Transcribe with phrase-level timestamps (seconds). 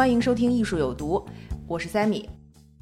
[0.00, 1.18] 欢迎收听《艺术有毒》，
[1.68, 2.26] 我是 Sammy。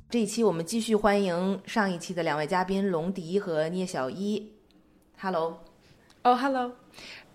[0.09, 4.53] 这一期我们继续欢迎上一期的两位嘉宾龙迪和聂小一。
[5.21, 5.59] Hello，
[6.23, 6.77] 哦、h e l l o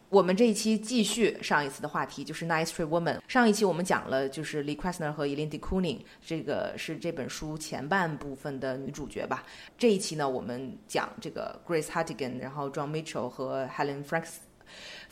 [0.07, 3.17] 我们这一期继续上一次的话题，就是《Nice Street Woman》。
[3.27, 9.43] 上一期我们讲了就是 Lee Krasner 和 Eileen de Kooning，这个是这本书前半部分的女主角吧。
[9.77, 14.35] 这一期呢，我们讲这个 Grace Hartigan，然后 John Mitchell 和 Helen Franks。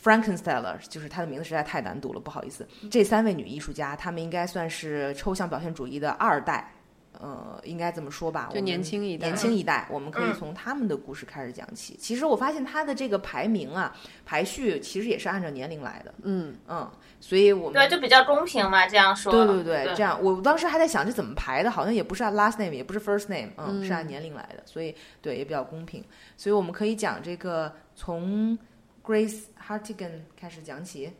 [0.01, 2.67] Frankensteller 就是她的名字实在太难读了，不好意思。
[2.89, 6.73] 这三位女艺术家，她们应该算是抽象表现主义的二代，
[7.19, 8.49] 呃，应该这么说吧？
[8.51, 11.95] 就年轻一代年轻一代，我们可以嗯从他们的故事开始讲起。
[11.99, 19.31] 其实我发现她的这个排名啊，排序其实也是按照年龄来的，嗯，嗯，所以我们对，就比较公平嘛，这样说。
[19.31, 26.03] 对对对，对这样我当时还在想这怎么排的，好像也不是按 last name，也不是 first name，嗯，是按年龄来的，所以对也比较公平。
[26.37, 28.57] 所以我们可以讲这个从
[29.03, 31.11] Grace Hartigan 开始讲起。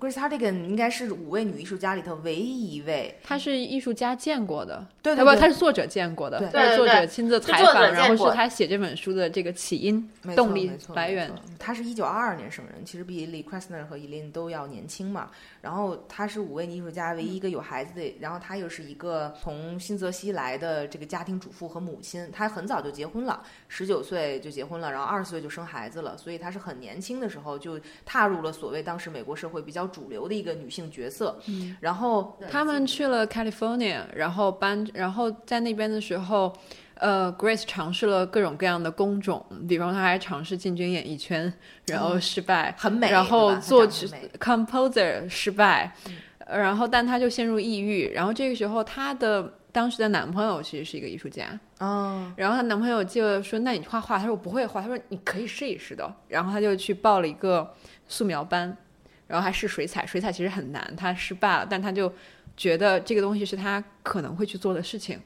[0.00, 6.48] Grace Hartigan 应该是五位女艺术家里头唯一一位，她是艺术家见过的，对对不，她是作者见过的，对。
[6.50, 7.06] 他是作对对对。
[7.06, 11.30] 者亲自采访，然后是她写这本书的这个起因动力没错来源。
[11.58, 11.74] 她。
[11.74, 15.28] 是一九二二年生人，其实比 Lee Krasner 和 Eileen 都要年轻嘛。
[15.60, 22.30] 然后她是五位女艺术家唯一一个有孩子的，然后她又是一个从新泽西来的这个家庭主妇和母亲。
[22.32, 31.38] 她很早就结婚了，十九岁就结婚了，然后二十岁就生孩子了，所以她是很年轻的时候就踏入了所谓当时美国社会比较主流的一个女性角色。
[31.48, 36.50] 嗯，然后他们去了 California，然后搬，然后在那边的时候，
[36.94, 41.52] 呃，Grace 尝试了各种各样的工种，比方她还尝试进军演艺圈，
[41.86, 45.94] 然后失败，很美，然后作曲 composer 失败，
[46.38, 57.74] 呃然后但他就陷入抑郁，然后这个时候她的当时的男朋友其实是一个艺术家，哦，然后她男朋友就说：“那你画画？”她说：“我不会画。”她说：“你可以试一试的。”然后她就去报了一个
[58.06, 58.76] 素描班，
[59.26, 60.04] 然后还试水彩。
[60.06, 62.12] 水彩其实很难，他失败了，但他就
[62.56, 65.20] 觉得这个东西是他可能会去做的事情，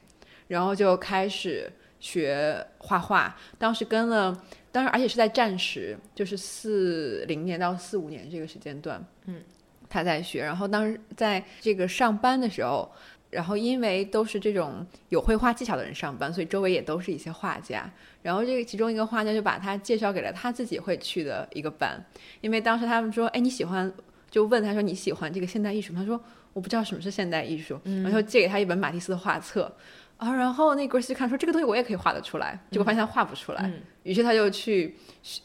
[0.47, 3.35] 然后就开始学画画。
[3.57, 4.35] 当时跟了，
[4.71, 9.41] 当时而且是在战时，就是四零年到四五年这个时间段，嗯，
[9.89, 10.43] 他在学。
[10.43, 12.91] 然后当时在这个上班的时候。
[13.31, 17.87] 然后因为都是这种有绘画技巧的人上班，所以周围也都是一些画家。
[18.21, 22.03] 然后这个其中一个画家就把他介绍给了他自己会去的一个班，
[22.41, 23.91] 因为当时他们说：“哎，你喜欢？”
[24.29, 26.21] 就问他说：“你喜欢这个现代艺术吗？”他说
[26.53, 27.79] ：“我不知道什么是现代艺术。
[28.03, 29.75] 然后借给他一本马蒂斯的画册。
[30.17, 34.95] 啊，然后那 Grace 就看说这个东西我也可以画得出来，结果发现他画不出来，嗯于是他就去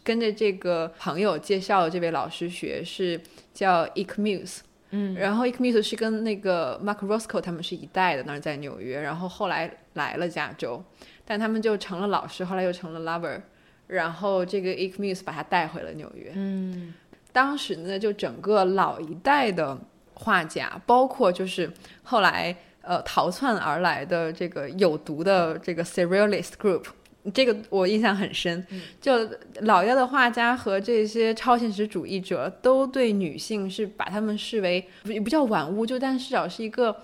[0.03, 3.21] 跟着这个朋友介绍的这位老师学，是
[3.53, 4.59] 叫 Eek Muse。
[4.91, 10.83] 嗯，然后 Eek Muse 是跟那个 Mark Roscoe 他们是一代的，那儿在纽约，然后后来来了加州，
[11.25, 13.41] 但他们就成了老师，后来又成了 lover，
[13.87, 16.33] 然后这个 Eek Muse 把他带回了纽约。
[16.35, 16.95] 嗯
[17.33, 19.77] 当时呢，就整个老一代的
[20.15, 21.73] 画家，包括就是
[22.05, 26.85] 后来呃逃窜而来的这个有毒的这个 Surrealist Group。
[27.33, 28.67] 这个我印象很深，
[29.01, 29.27] 就
[29.63, 36.95] 老一代的画家和这些超现实主义者都对女性是把他们视为不也不叫玩物，就但至少是一个，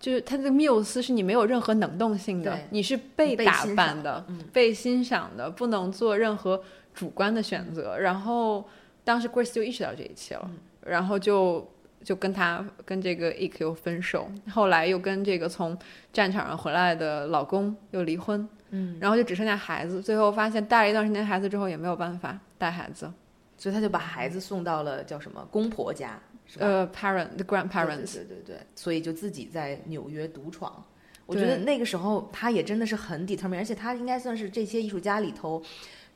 [0.00, 6.62] 就是他这个缪斯是你没有任何能动性的，你是被被打扮的，被欣赏的，不能做任何
[6.92, 7.96] 主观的选择。
[7.98, 8.68] 然后
[9.02, 10.50] 当时 Grace 就意识到这一切了，
[10.84, 11.66] 然后就
[12.02, 15.76] 就跟他跟这个 EQ 分手，后来又跟这个从
[16.12, 23.10] 战场上回来的老公又离婚，嗯，然后就只剩下孩子，最后发现带了一段时间孩子之后也没有办法带孩子，
[23.56, 26.20] 所以他就把孩子送到了叫什么公婆家？
[26.58, 30.84] 呃，parent the grandparents，对对对对，所以就自己在纽约独闯。
[31.26, 35.62] 我觉得那个时候他也真的是很 determined，而且他应该算是这些艺术家里头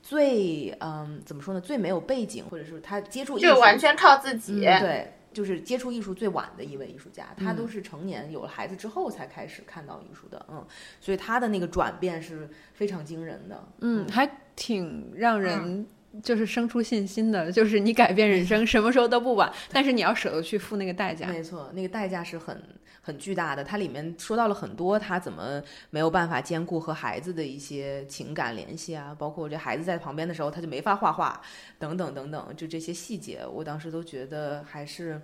[0.02, 4.66] 最嗯怎么说呢，最没有背景，或者是他接触艺术就完全靠自己。
[4.66, 10.64] 嗯对，就是接触艺术最晚的一位艺术家，他嗯都是成年有了孩子之后才开始看到艺术的，嗯，
[11.00, 15.86] 所以他的那个转变是非常惊人的，嗯，还挺让人
[16.22, 21.26] 就是生出信心的，就是你改变人生什么时候都不晚，但是你要舍得去付那个代价。
[21.28, 22.62] 没错，那个代价是很
[23.00, 23.62] 很巨大的。
[23.62, 31.40] 它里面说到了很多他怎么没有办法兼顾和孩子的一些情感联系啊，包括这孩子在旁边的时候他就没法画画，
[31.78, 35.20] 等等等等，就这些细节，我当时都觉得还是。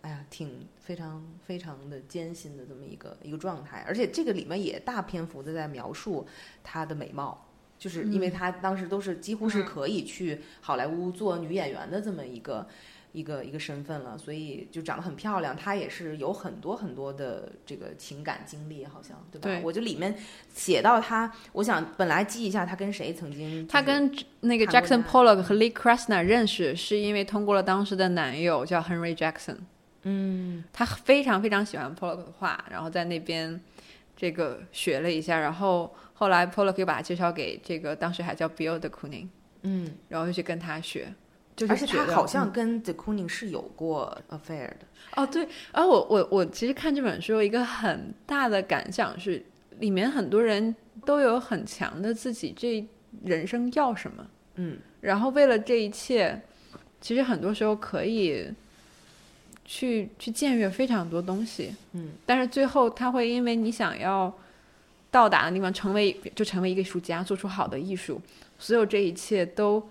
[0.00, 6.24] 哎呀，挺非常非常的艰辛的这么一个一个状态，而且这个里面也大篇幅的在描述
[6.62, 7.47] 她的美貌，
[7.78, 12.66] 就是因为她当时都是几乎是可以去好莱坞做女演员的这么一个
[13.12, 15.56] 一个一个身份了，所以就长得很漂亮。
[15.56, 19.48] 她也是有很多很多的这个情感经历，好像对吧？
[19.48, 20.14] 对我就里面
[20.54, 29.56] 写到她，我想本来记一下她跟谁曾经，她跟那个 Jackson Pollock 和 Lee Krasner 认识，是因为通过了当时的男友叫 Henry Jackson。
[30.02, 33.60] 嗯，她非常非常喜欢 Pollock 的画，然后在那边
[34.18, 39.28] 这个学了一下，然后后来 Pollock 又把他介绍给这个当时还叫 Bill de Kooning，
[39.62, 41.14] 嗯，然后又去跟他学，
[41.54, 42.52] 就是而且她觉得好像嗯。
[42.52, 44.78] 跟 The Kooning 是有过 affair 的。
[45.14, 49.40] 哦对，然后我我我其实看这本书有一个很大的感想是，
[49.78, 50.74] 里面很多人
[51.04, 52.84] 都有很强的自己这
[53.24, 54.26] 人生要什么，
[54.56, 56.42] 嗯，然后为了这一切，
[57.00, 58.52] 其实很多时候可以
[59.70, 64.34] 去去僭越非常多东西，嗯，但是最后他会因为你想要
[65.10, 68.18] 到达的地方，成为就成为一个艺术家，做出好的艺术，
[68.58, 69.86] 所有这一切都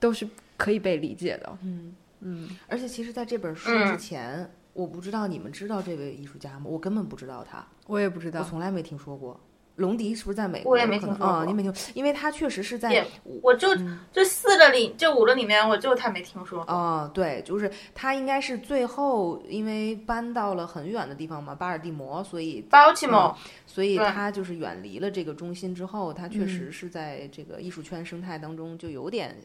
[0.00, 0.26] 都是
[0.56, 1.58] 可以被理解的。
[1.62, 1.94] 嗯。
[2.20, 3.92] 嗯，而且其实在这本书嗯。
[3.92, 6.64] 之前，我不知道你们知道这位艺术家吗？
[6.64, 9.38] 我根本不知道他，我也不知道，我从来没听说过。
[9.78, 10.72] 龙迪是不是在美国？
[10.72, 13.04] 我也没听说过你没听，因为他确实是在也
[13.42, 16.74] 我就嗯这四个里，这五个里面，我就他没听说过。
[16.74, 23.36] 哦，对，就是他应该是最后因为搬到了很远的地方嘛，巴尔的摩，所以巴尔的摩，
[23.66, 29.36] 所以对他就是远离了这个中心之后，他确嗯实是在这个艺术圈生态当中就有点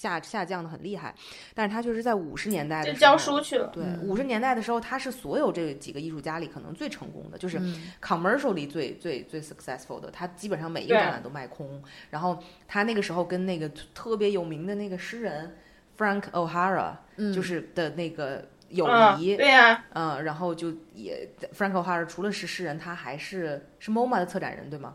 [0.00, 1.14] 下下降的很厉害。
[1.54, 3.66] 但是他确实在五十年代的时候就教书去了。
[3.68, 10.10] 对，嗯五十年代的时候，他是所有这几个艺术家里可能最成功的，就是嗯 commercially 最最最 successful 的。
[10.10, 11.82] 他基本上每一个展览都卖空。
[12.08, 15.54] 然后他那个时候跟那个特别有名的那个诗人
[15.98, 24.94] Frank O'Hara，、嗯就是的那个友嗯，谊，对呀、嗯，然后就也 Frank O'Hara 除了是诗人，他还是是 MoMA 的策展人，对吗？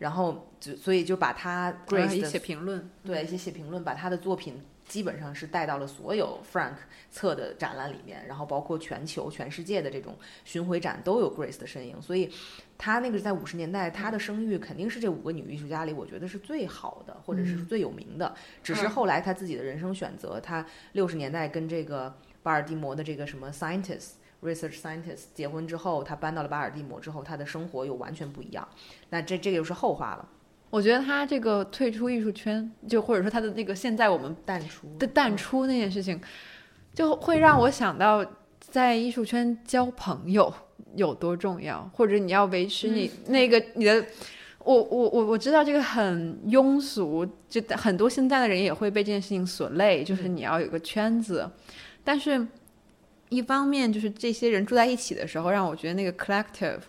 [0.00, 4.58] 然后就所以就把他 Grace 一的些评论，对一些写评论，把他的作品
[4.88, 6.76] 基本上是带到了所有 Frank
[7.10, 12.32] 策的展览里面，然后包括全球、全世界的这种巡回展都有 Grace 的身影，所以
[12.78, 18.34] 他那个在五十年代，他的声誉肯定是这五个女艺术家里，我觉得是最好的，或者是嗯最有名的。
[18.62, 24.12] 只是嗯后来他自己的人生选择，他六十年代跟这个巴尔的摩的这个什么 scientist。
[24.42, 28.66] Research scientist 结婚之后，他搬到了巴尔的摩之后，他的生活又完全不一样。
[29.10, 30.28] 那这这个又是后话了，
[30.70, 36.20] 我觉得他这个退出艺术圈，就或者说他的那个现在我们淡出的淡出那件事情，
[36.94, 38.24] 就会让我想到
[38.58, 40.52] 在艺术圈交朋友
[40.94, 44.04] 有多重要，或者你要维持你那个你的。
[44.62, 51.50] 我我我我知道这个很庸俗，就很多现在的人也会被这件事情所累，就是你要有个圈子，
[52.04, 52.46] 但是
[53.30, 56.80] 一方面就是这些人住在一起的时候，让我觉得那个 collective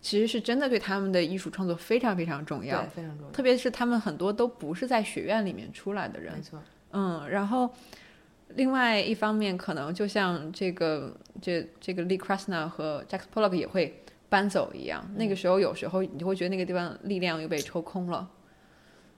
[0.00, 6.62] 其实是真的对他们的艺术创作非常非常重要对，非常重要，特别是他们很多都不是在学院里面出来的人没，错。
[6.92, 7.68] 嗯，然后
[8.54, 18.28] 另外一方面，可能就像这个这这个 Lee Krasner 和 Jack Pollock 也会搬走一样，那个时候有时候你就会觉得那个地方力量又被抽空了。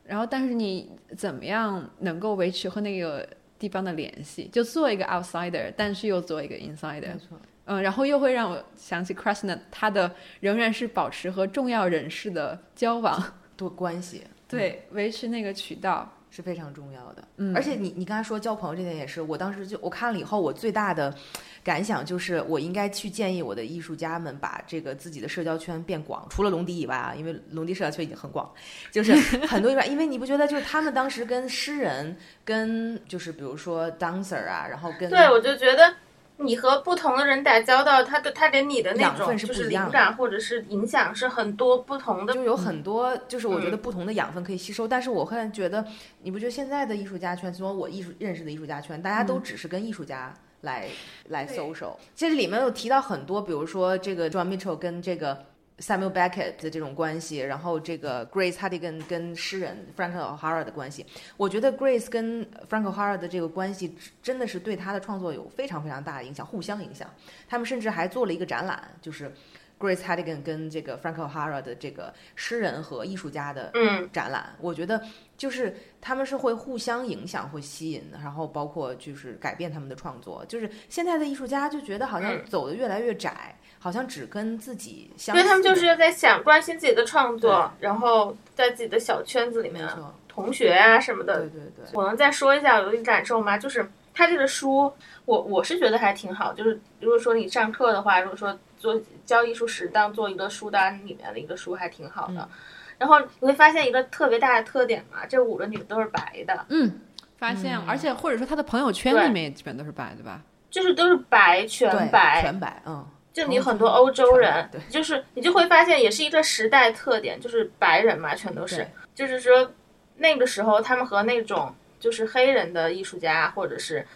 [0.05, 3.26] 然后，但是你怎么样能够维持和那个
[3.64, 4.47] 地方的联系？
[4.52, 7.16] 就做一个 outsider，但是又做一个 insider
[7.64, 13.18] 嗯，然后又会让我想起 Krasner，他的仍然是保持和重要人士的交往，
[13.56, 16.12] 多关系，对，维持那个渠道。
[16.35, 17.23] 是非常重要的。
[17.37, 21.14] 嗯，而且你你刚才说交朋友这点也是，我当时就我看了以后，我最大的
[21.62, 28.53] 感想就是，我应该去建议我的艺术家们把这个自己的社交圈变广，除了龙迪以外啊，因为龙迪社交圈已经很广，
[28.91, 29.14] 就是
[29.47, 35.95] 很多以外，因为你不觉得就是他们当时跟诗人，跟就是比如说 dancer 啊，然后跟对，我就觉得
[36.37, 42.35] 你和不同的人打交道，他的他给你的那种就是灵感或者是影响是很多不同的。
[42.35, 45.87] 就有很多，就是我觉得嗯不同的养分可以吸收，但是我会觉得，
[46.23, 50.88] 你不觉得现在的艺术家圈，从我艺术认识的艺术家圈，大家都只是跟艺术家来、
[51.29, 51.95] 来 social。
[52.14, 55.45] 其实里面有提到很多，比如说这个 John Mitchell 跟这个
[55.78, 61.04] Samuel Beckett 的这种关系，然后这个 Grace Hartigan 跟诗人 Frank O'Hara 的关系，
[61.37, 67.09] 我觉得 Grace 跟 Frank O'Hara 的这个关系真的是对他的创作有非常非常大的影响，互相影响。
[67.49, 69.33] 他们甚至还做了一个展览，就是
[69.76, 75.02] Grace Hartigan 跟这个 Frank O'Hara 的这个诗人和艺术家的嗯，展览，我觉得
[75.37, 80.45] 就是他们是会互相影响、会吸引，然后包括就是改变他们的创作。
[80.47, 89.87] 就是现在的艺术家就觉得好像嗯走的越来越窄，好像只跟自己相因为他们就是在想关心自己的创作，然后在自己的小圈子里面，
[90.26, 91.41] 同学啊什么的。
[91.41, 93.59] 对对对，我能再说一下我的感受吗？
[93.59, 94.91] 就是他这个书，
[95.26, 96.55] 我我是觉得还挺好。
[96.55, 102.41] 就是如果说你上课的话，如果说做教艺术史当做一个书单里面的一个书，还挺好的。
[102.41, 102.49] 嗯
[102.97, 107.00] 然后你会发现一个特别大的特点嘛，这五个女的都是白的，嗯，
[107.37, 110.41] 发现，而且或者说他的朋友圈里面也基本都是白的吧？
[110.71, 119.73] 就是都是白全白，全白，嗯，就你很多欧洲人对，就是你就会发现，也是一个时代特点，就是白人嘛，全都是，就是说
[120.17, 124.07] 那个时候他们和那种就是黑人的艺术家或者是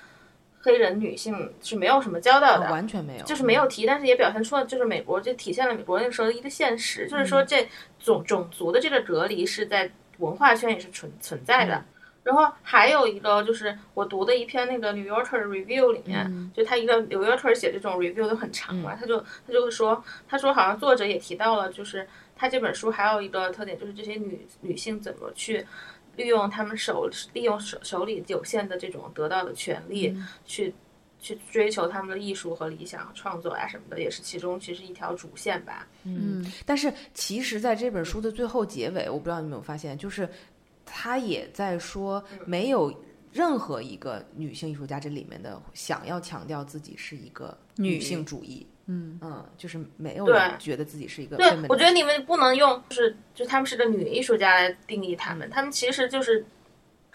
[0.61, 11.85] 黑人女性是没有什么交道哦的，完全没有，就是没有提，但是也表现出了就是美国就体现了美国那个时候的一个现实，就是说这种种族的这个隔离是在文化圈也是存存在的。
[12.29, 22.07] 然后还有一个就是我读的一篇那个《New Yorker Review》里面，就他一个 New Yorker 写这种 review 都很长嘛，他就他就会说，他说好像作者也提到了，就是
[22.37, 25.67] 他这本书还有一个特点，就是这些女女性怎么去
[26.17, 30.75] 利用她们手利用手手里有限的这种得到的权利，去
[31.19, 35.87] 去追求他们的艺术和理想创作啊什么的，也是其中其实一条主线吧。
[36.05, 40.29] 嗯，但是其实，在这本书的最后结尾，我不知道你有没有发现，就是
[40.91, 43.03] 他也在说，嗯没有
[43.33, 48.67] 任何一个女性艺术家这里面的想要强调自己是一个女性主义。
[48.91, 56.47] 嗯嗯，就是没有人觉得自己是一个对我觉得你们不能用就是就他们是个女艺术家来定义他们，他们其实就是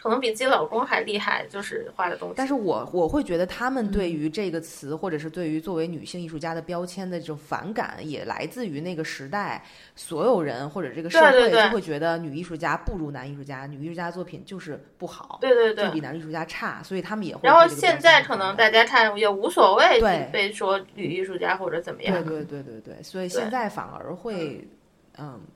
[0.04, 2.36] 可能比自己老公还厉害，就是画的东西。
[2.36, 9.64] 但是我我会觉得他们对嗯于这个词，或者是对于作为女性艺术家的标签的这种反感，也来自于那个时代，
[9.96, 17.40] 所有人或者这个社会对对对就会觉得女艺术家不如男艺术家，女艺术家作品就是不好，对对对就比男艺术家差，所以他们也会。
[17.44, 22.14] 然后现在可能大家看也无所谓对被说女艺术家或者怎么样。
[22.26, 24.58] 对对对对对，所以现在反而会。
[24.58, 24.68] 嗯，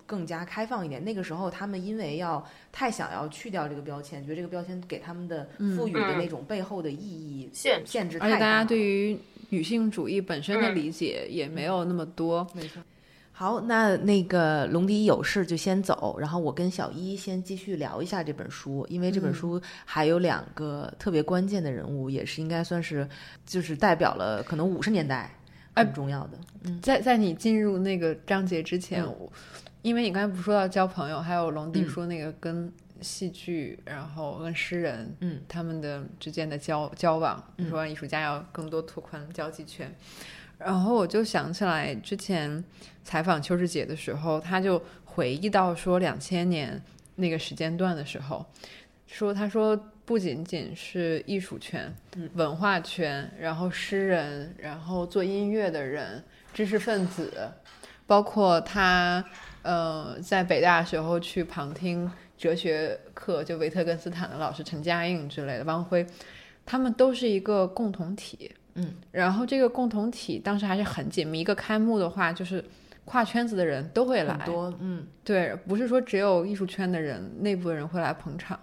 [0.05, 1.03] 更加开放一点。
[1.03, 8.35] 那个时候，他们因为要太想要去掉这个标签，觉得这个标签给他们的赋予的嗯那种背后的意义限限制太大了。
[8.35, 9.17] 而且大家对于
[9.49, 12.47] 女性主义本身的嗯理解也没有那么多。
[12.53, 12.81] 没错。
[13.31, 23.07] 好，那那个龙迪有事就先走，然后我跟小一先继续聊一下这本书，因为这本书还有两个特别关键的人物，也是应该算是
[23.45, 25.29] 就是代表了可能五十年代
[25.83, 26.37] 很重要的。
[26.63, 29.31] 嗯在在你进入那个章节之前，嗯我
[29.81, 39.93] 因为你刚才不是说到交朋友，还有龙迪嗯说那个跟戏剧，然后跟诗人，嗯，他们的之间的交交往，嗯说艺术家要更多拓宽交际圈。
[40.57, 42.63] 然后我就想起来之前
[43.03, 46.81] 采访邱志杰的时候，他就回忆到说两千年
[47.15, 48.43] 那个时间段的时候，
[49.05, 51.93] 说他说不仅仅是艺术圈、
[52.35, 56.23] 文化圈，然后诗人，然后做音乐的人、
[56.53, 57.51] 知识分子，
[58.05, 59.21] 包括他
[59.63, 66.07] 呃在北大时候去旁听哲学课，就维特根斯坦的老师陈嘉映之类的，汪辉，
[66.65, 68.49] 他们都是一个共同体。
[68.75, 72.63] 嗯，然后这个共同体当时还是很紧密，一个开幕的话就是
[73.03, 78.57] 跨圈子的人都会来，很多，嗯，对，不是说只有艺术圈的人，内部的人会来捧场。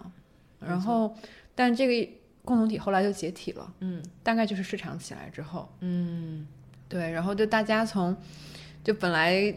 [0.67, 1.15] 然后，
[1.53, 2.11] 但这个
[2.43, 6.45] 共同体后来就解体了，嗯，大概就是市场起来之后，嗯，
[6.87, 8.15] 对，然后就大家从
[8.83, 9.53] 就本来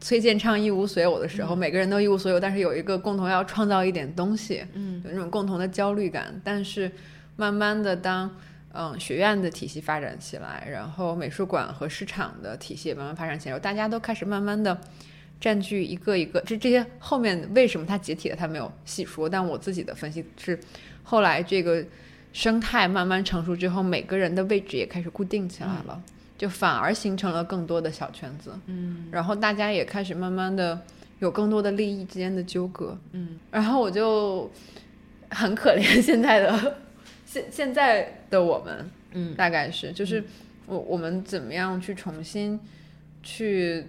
[0.00, 6.38] 崔健唱一无所有的时候，每个人都一无所有，但是有一个共同要创造一点东西，嗯，有那种共同的焦虑感。
[6.44, 6.90] 但是
[7.36, 8.30] 慢慢的，当
[8.72, 14.78] 嗯学院的体系发展起来，然后美术馆和市场的体系也慢慢发展起来，大家都开始慢慢的
[15.40, 20.58] 占据一个一个，这这些后面为什么它解体了，它没有细说，但我自己的分析是，
[21.02, 21.84] 后来这个
[22.32, 26.02] 生态慢慢成熟之后，每个人的位置也开始固定起来了。
[26.38, 30.80] 就反而形成了更多的小圈子，嗯，然后大家也开始慢慢的
[31.18, 34.50] 有更多的利益之间的纠葛，嗯，然后我就
[35.28, 36.76] 很可怜现在的
[37.26, 40.24] 现现在的我们，嗯，大概是就是
[40.64, 42.58] 我我们怎么样去重新
[43.22, 43.84] 去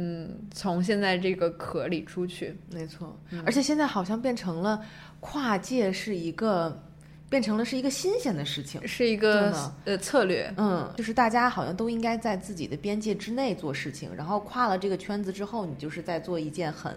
[0.00, 3.18] 嗯从现在这个壳里出去，没错。
[3.30, 4.80] 嗯而且现在好像变成了
[5.18, 6.87] 跨界是一个，
[7.28, 8.86] 变成了是一个新鲜的事情。
[8.86, 16.96] 是一个呃策略，嗯，就是大家好像都应该在自己的边界之内做事情，然后跨了这个圈子之后，你就是在做一件很，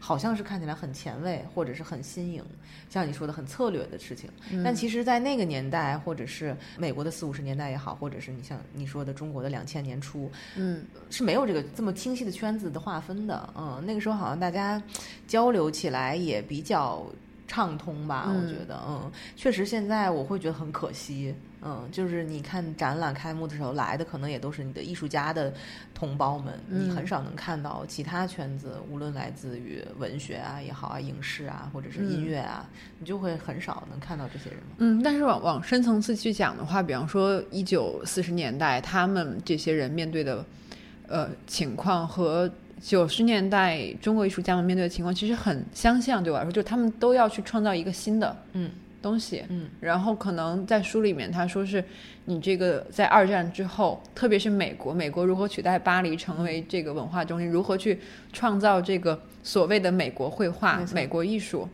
[0.00, 2.44] 好像是看起来很前卫或者是很新颖，
[2.90, 4.28] 像你说的很策略的事情。
[4.64, 13.48] 但其实，在那个年代，或者是美国的四五十年代也好，或者是你像你说的中国的两千年初，嗯，是没有这个这么清晰的圈子的划分的。
[13.56, 14.82] 嗯，那个时候好像大家
[15.26, 17.06] 交流起来也比较
[17.48, 18.26] 畅通吧。
[18.28, 21.34] 嗯我觉得，嗯，确实现在我会觉得很可惜。
[21.60, 25.52] 嗯，就是你看展览开幕的时候来的，可能也都是你的艺术家的
[25.92, 32.64] 同胞们，你嗯很少能看到其他圈子，无论来自于文学啊也好啊，影视啊，或者是音乐啊，
[33.00, 34.60] 你就会很少能看到这些人。
[34.76, 40.44] 嗯，但是往往深层次去讲的话，比方说一九四十年代，他们这些人面对的
[41.08, 42.48] 呃情况和
[42.80, 46.22] 九十年代中国艺术家们面对的情况其实很相像。
[46.22, 48.70] 对我来说，就他们都要去创造一个新的嗯
[49.00, 49.44] 东西。
[49.48, 51.82] 嗯然后可能在书里面他说是
[52.24, 57.98] 你这个在二战之后，特别是美国，美国如何取代巴黎成为这个文化中心，如何去
[58.32, 61.68] 创造这个所谓的美国绘画美国艺术。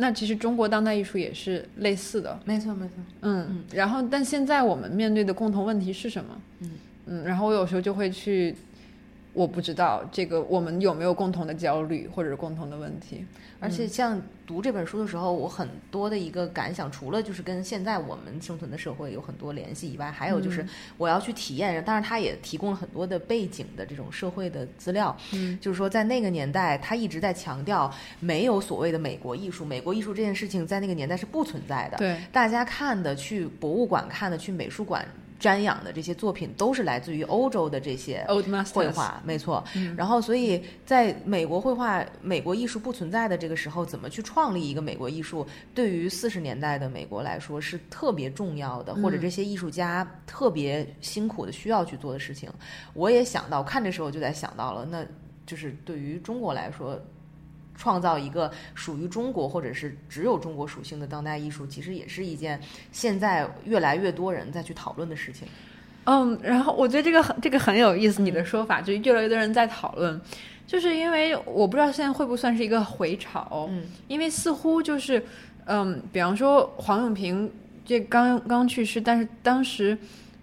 [0.00, 2.94] 那其实中国当代艺术也是类似的，没错没错。
[3.22, 6.40] 嗯，然后但现在我们面对的共同问题是什么？
[6.60, 6.70] 嗯
[7.06, 8.54] 嗯，然后我有时候就会去，
[9.38, 13.24] 我不知道这个我们有没有共同的焦虑或者是共同的问题。
[13.60, 20.66] 而且像读这本书的时候，我很多的一个感想，除了就是跟现在我们生存的社会有很多联系以外，还有就是
[20.96, 21.84] 我要去体验。
[21.84, 25.16] 当然，他也提供了很多的背景的这种社会的资料。
[25.32, 31.96] 嗯，就是说，在那个年代，他一直在强调没有所谓的美国艺术，美国艺术这件事情在那个年代是不存在的。
[31.98, 35.06] 对，大家看的，去博物馆看的，去美术馆
[35.40, 38.26] 瞻仰的这些作品，都是来自于欧洲的这些
[38.72, 39.62] 绘画，没错。
[39.74, 52.50] 嗯然后，所以在美国绘画、美国艺术不存在的这个时候，怎么去创立一个美国艺术，对于四十年代的美国来说是特别重要的，或者嗯这些艺术家特别辛苦的需要去做的事情。
[52.94, 55.06] 我也想到，看的时候就在想到了，那
[55.46, 57.00] 就是对于中国来说。
[57.78, 62.60] 创造一个属于中国或者是只有中国属性的当代艺术，其实也是一件
[62.92, 65.48] 现在越来越多人在去讨论的事情。
[66.04, 70.20] 嗯，然后我觉得这个很这个很有意思，你的说法就是越来越多人在讨论，
[70.66, 75.22] 就是因为我不知道现在会不会算是一个回潮，嗯，因为似乎就是，
[75.66, 77.50] 嗯，比方说黄永平
[77.84, 79.96] 这刚刚去世，但是当时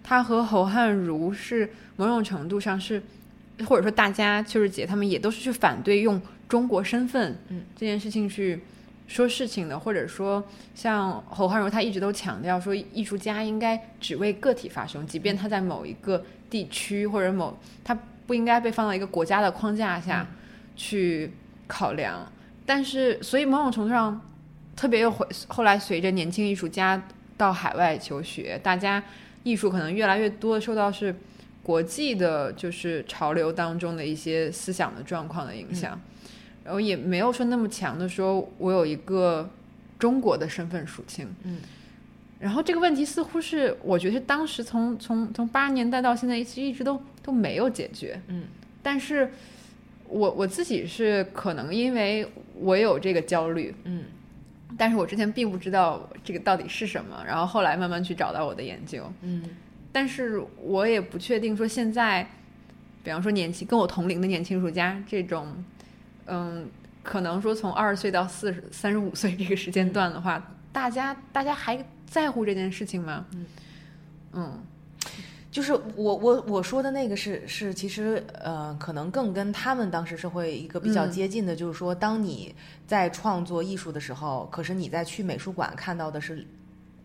[0.04, 3.02] 他和侯汉儒是某种程度上是，
[3.66, 7.62] 或者说大家邱日杰他们也都是去反对用中国身份嗯。
[7.76, 8.60] 这件事情去
[9.06, 10.42] 说事情的，或者说
[10.74, 20.26] 像侯汉儒他一直都强调说，艺术家应该只为个体发声，即便他在某一个地区或者某他不应该被放到一个国家的框架下
[20.74, 21.30] 去
[21.66, 22.26] 考量。
[22.64, 24.20] 但是，所以某种程度上，
[24.74, 27.00] 特别又回后来随着年轻艺术家
[27.36, 29.00] 到海外求学，大家
[29.44, 31.14] 艺术可能越来越多的受到是
[31.62, 36.00] 国际的，就是潮流当中的一些思想的状况的影响，
[36.66, 39.48] 然后也没有说那么强的说我有一个
[39.98, 41.58] 中国的身份属性，嗯。
[42.38, 48.20] 然后这个问题似乎是，我觉得是当时从从从八十年代到现在，其实一直都都没有解决。
[48.26, 48.44] 嗯，
[48.82, 49.30] 但是
[50.08, 52.28] 我我自己是可能因为
[52.60, 54.04] 我有这个焦虑，嗯
[54.76, 59.10] 但是我之前并不知道这个到底是什么，然后后来慢慢去找到我的研究。
[59.22, 59.42] 嗯
[59.90, 62.28] 但是我也不确定说现在，
[63.02, 65.64] 比方说年轻跟我同龄的年轻艺术家这种，
[66.26, 66.68] 嗯，
[67.02, 73.24] 可能说从二十岁到四十三十五岁这个时间段的话，大家大家还在乎这件事情吗？
[73.32, 73.46] 嗯
[74.32, 74.62] 嗯
[75.50, 82.54] 就是我我我说的那个是是其实呃，可能更跟他们当时社会一个比较嗯接近的，就是说，当你
[82.86, 86.46] 在创作艺术的时候，可是你在去美术馆看到的是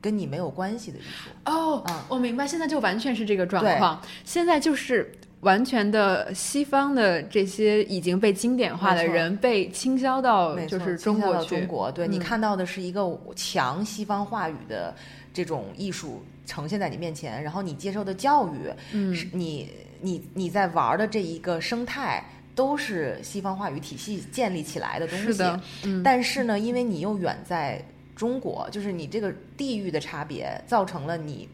[0.01, 1.29] 跟你没有关系的艺术。
[1.45, 5.13] 哦啊我明白，现在就完全是这个状况，现在就是。
[5.41, 14.95] 完全的西方的这些已经被经典化的人被倾销到就是中国去，到中国，对、你嗯看到的是一个强西方话语的
[15.34, 19.13] 这种艺术呈现在你面前，然后你接受的教育，嗯。
[19.13, 22.23] 是你你你在玩的这一个生态。
[22.54, 27.82] 都是西方话语体系建立起来的东西，是的，嗯，但是呢，因为你又远在
[28.13, 31.47] 中国，就是你这个地域的差别，造成了你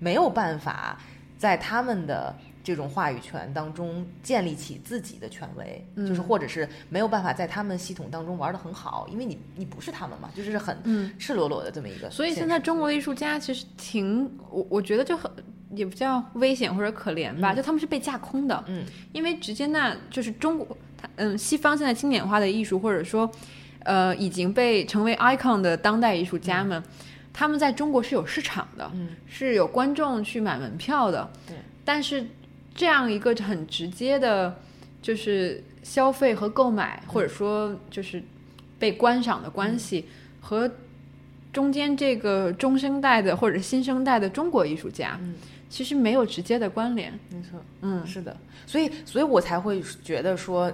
[0.00, 0.98] 没有办法
[1.38, 2.34] 在他们的
[2.70, 11.10] 这种话语权当中建立起自己的权威，嗯就是或者是没有办法在他们系统当中玩得很好，因为你你不是他们嘛，就是很嗯。
[11.18, 12.08] 赤裸裸的这么一个。
[12.10, 12.90] 所以现在中国。
[12.90, 15.30] 的艺术家其实挺，我我觉得就很
[15.76, 17.56] 也不叫危险或者可怜吧，嗯。
[17.56, 18.84] 就他们是被架空的，嗯。
[19.12, 23.30] 因为直接那就是中国，它嗯，西方现在经典化的艺术或者说，
[23.84, 26.82] 呃，已经被成为 icon 的当代艺术家们，
[27.32, 29.10] 他们在中国是有市场的，嗯。
[29.26, 32.26] 是有观众去买门票的，对，但是
[32.74, 34.60] 这样一个很直接的，
[35.02, 38.22] 就是消费和购买，或者说就是
[38.78, 40.06] 被观赏的关系、
[40.40, 40.70] 和
[41.52, 45.34] 中间这个中生代的或者新生代的中国艺术家，嗯
[45.68, 47.12] 其实没有直接的关联。
[47.30, 47.60] 没错。
[47.82, 50.72] 嗯是的，所以所以我才会觉得说，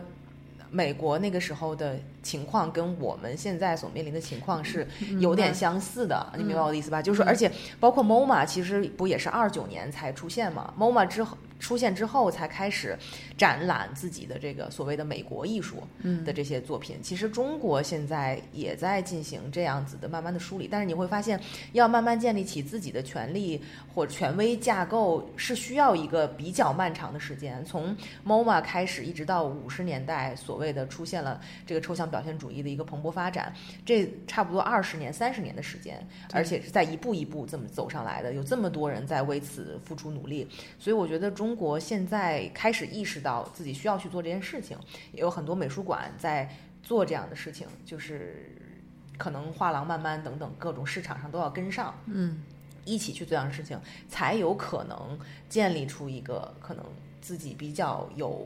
[0.71, 4.87] 美国那个时候的情况跟我们现在所面临的情况是
[5.19, 7.03] 有点相似的，你明白我的意思吧？
[7.03, 11.37] 就是说，而且包括 MoMA 其实不也是二九年才出现嘛？MoMA 之后。
[11.59, 12.97] 出现之后才开始
[13.37, 15.83] 展览自己的这个所谓的美国艺术
[16.25, 16.97] 的这些作品。
[17.03, 21.41] 其实中国现在也在进行这样子的慢慢的梳理，但是你会发现，
[21.73, 23.61] 要慢慢建立起自己的权利
[23.95, 27.65] 或权威架构是需要一个比较漫长的时间。
[27.65, 33.53] 从 MoMA 开始，一直到五十年代，所谓的出现了这个抽象表现主义的一个蓬勃发展，
[33.85, 38.35] 这差不多二十年、三十年的时间，而且是在一步一步这么走上来的。
[38.35, 40.47] 有这么多人在为此付出努力，
[40.79, 41.46] 所以我觉得中。
[41.47, 44.77] 中国现在开始意识到自己需要去做这件事情，
[45.13, 46.51] 也有很多美术馆在
[46.83, 48.51] 做这样的事情，就是
[49.17, 52.43] 可能画廊、慢慢等等各种市场上都要跟上，嗯，
[52.85, 55.17] 一起去做这样的事情，才有可能
[55.49, 56.85] 建立出一个可能
[57.21, 58.45] 自己比较有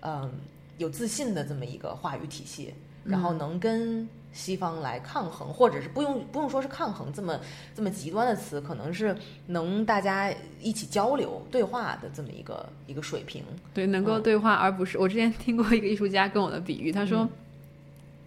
[0.00, 0.40] 嗯
[0.78, 2.72] 有自信的这么一个话语体系，
[3.04, 4.08] 然后能跟。
[4.32, 7.36] 西方来抗衡，或者是不用不用说是抗衡这么
[7.74, 9.12] 这么极端的词，可能是
[9.46, 13.42] 能大家一起交流对话的这么一个一个水平。
[13.74, 17.28] 对，能够对话，而不是我之前听过一个艺术家跟我的比喻，他说，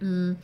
[0.00, 0.36] 嗯，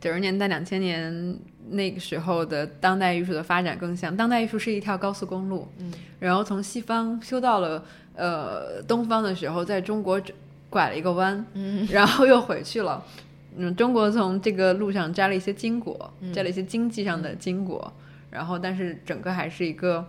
[0.00, 1.36] 九十年代、两千年
[1.70, 10.22] 那个时候的当代艺术的发展更像当代艺术是一条高速公路，嗯，然后从西方修到了呃东方的时候，在中国
[10.68, 13.04] 拐了一个弯，嗯，然后又回去了。
[13.62, 17.92] 嗯，中国从这个路上摘了一些金果，摘了一些经济上的金果，
[18.30, 20.06] 然后但是整个还是一个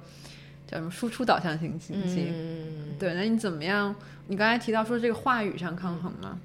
[0.66, 2.28] 叫什么输出导向型经济。
[2.34, 3.94] 嗯，对，那你怎么样？
[4.28, 6.40] 你刚才提到说这个话语上抗衡嘛？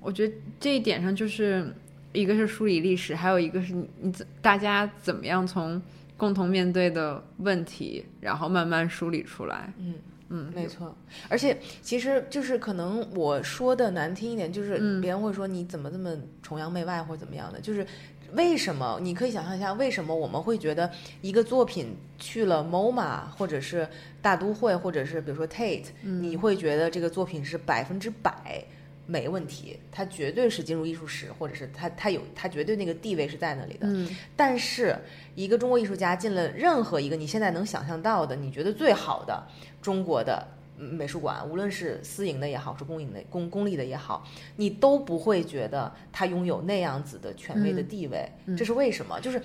[0.00, 1.74] 我觉得这一点上就是
[2.12, 5.80] 一个是梳理历史，还有一个是你你怎大家怎么样从
[6.16, 9.72] 共同面对的问题，然后慢慢梳理出来。
[9.78, 9.94] 嗯。
[10.30, 10.96] 嗯，没错，
[11.28, 17.84] 而且其实就是可能我说的难听一点，就是别人会说你怎么这么崇洋媚外或者怎么样的，就是
[18.32, 18.98] 为什么？
[19.02, 20.88] 你可以想象一下，为什么我们会觉得
[21.20, 23.88] 一个作品去了 MoMA 或者是
[24.22, 28.64] 大都会，或者是比如说 Tate，你会觉得这个作品是百分之百。
[29.10, 33.80] 没问题，他绝对是进入艺术史，或者是他他有他绝对那个地位是在那里的。
[33.88, 34.96] 嗯，但是
[35.34, 39.42] 一个中国艺术家进了任何一个你现在能想象到的你觉得最好的
[39.82, 40.46] 中国的
[40.76, 48.30] 美术馆，无论是私营的也好，是公营的公公立的也好，你都不会觉得他拥有那样子的权威的地位。
[48.56, 49.20] 这是为什么？
[49.20, 49.42] 就是。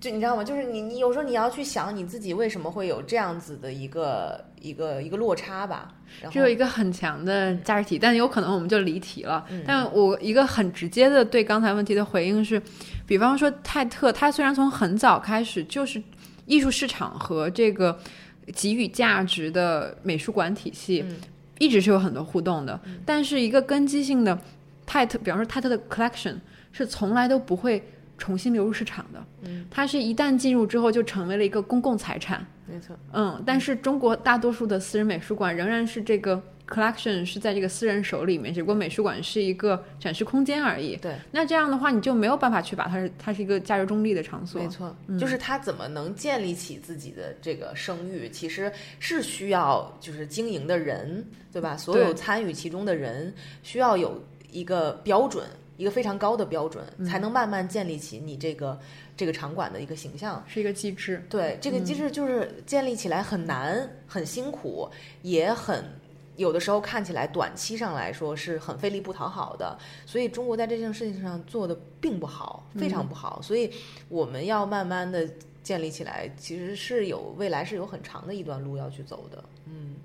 [0.00, 0.44] 就你知道吗？
[0.44, 5.94] 就是你，你有时候你要去想你自己为什么会有这样子的一个一个一个落差吧。
[6.30, 9.44] 只有一个很强的价值体，但有可能我们就离题了。
[9.66, 12.60] 但我一个很直接的对刚才问题的回应是，
[13.06, 16.02] 比方说泰特，他虽然从很早开始就是
[16.46, 17.98] 艺术市场和这个
[18.54, 21.04] 给予价值的美术馆体系，
[21.58, 22.80] 一直是有很多互动的。
[23.04, 24.38] 但是一个根基性的
[24.86, 26.36] 泰特，比方说泰特的 collection
[26.72, 27.82] 是从来都不会。
[28.20, 40.96] 重新流入市场的，嗯，它是一旦进入之后就成为了一个公共财产，没错，嗯，但是中国大多数的私人美术馆仍然是这个 collection 是在这个私人手里面，只不过美术馆是一个展示空间而已。
[40.96, 44.60] 对，那这样的话你就没有办法去把它是它是一个价值中立的场所。
[44.60, 51.76] 没错，就是它怎么能建立起自己的这个声誉，其实是需要就是经营的人，对吧？
[51.76, 55.46] 所有参与其中的人需要有一个标准。
[55.78, 58.76] 一个非常高的标准，才能慢慢建立起你这个
[59.18, 61.20] 这个场馆的一个形象，是一个机制。
[61.28, 64.88] 对，这个机制就是建立起来很难、很辛苦，
[65.22, 65.84] 也很
[66.36, 69.76] 有的时候看起来短期上来说是很费力不讨好的。
[70.06, 73.42] 所以中国在这件事情上做的并不好，非常不好。
[73.42, 73.68] 所以
[74.08, 75.28] 我们要慢慢的
[75.64, 79.44] 建立起来，其实是有未来是有很长的一段路要去走的。
[79.66, 79.96] 嗯，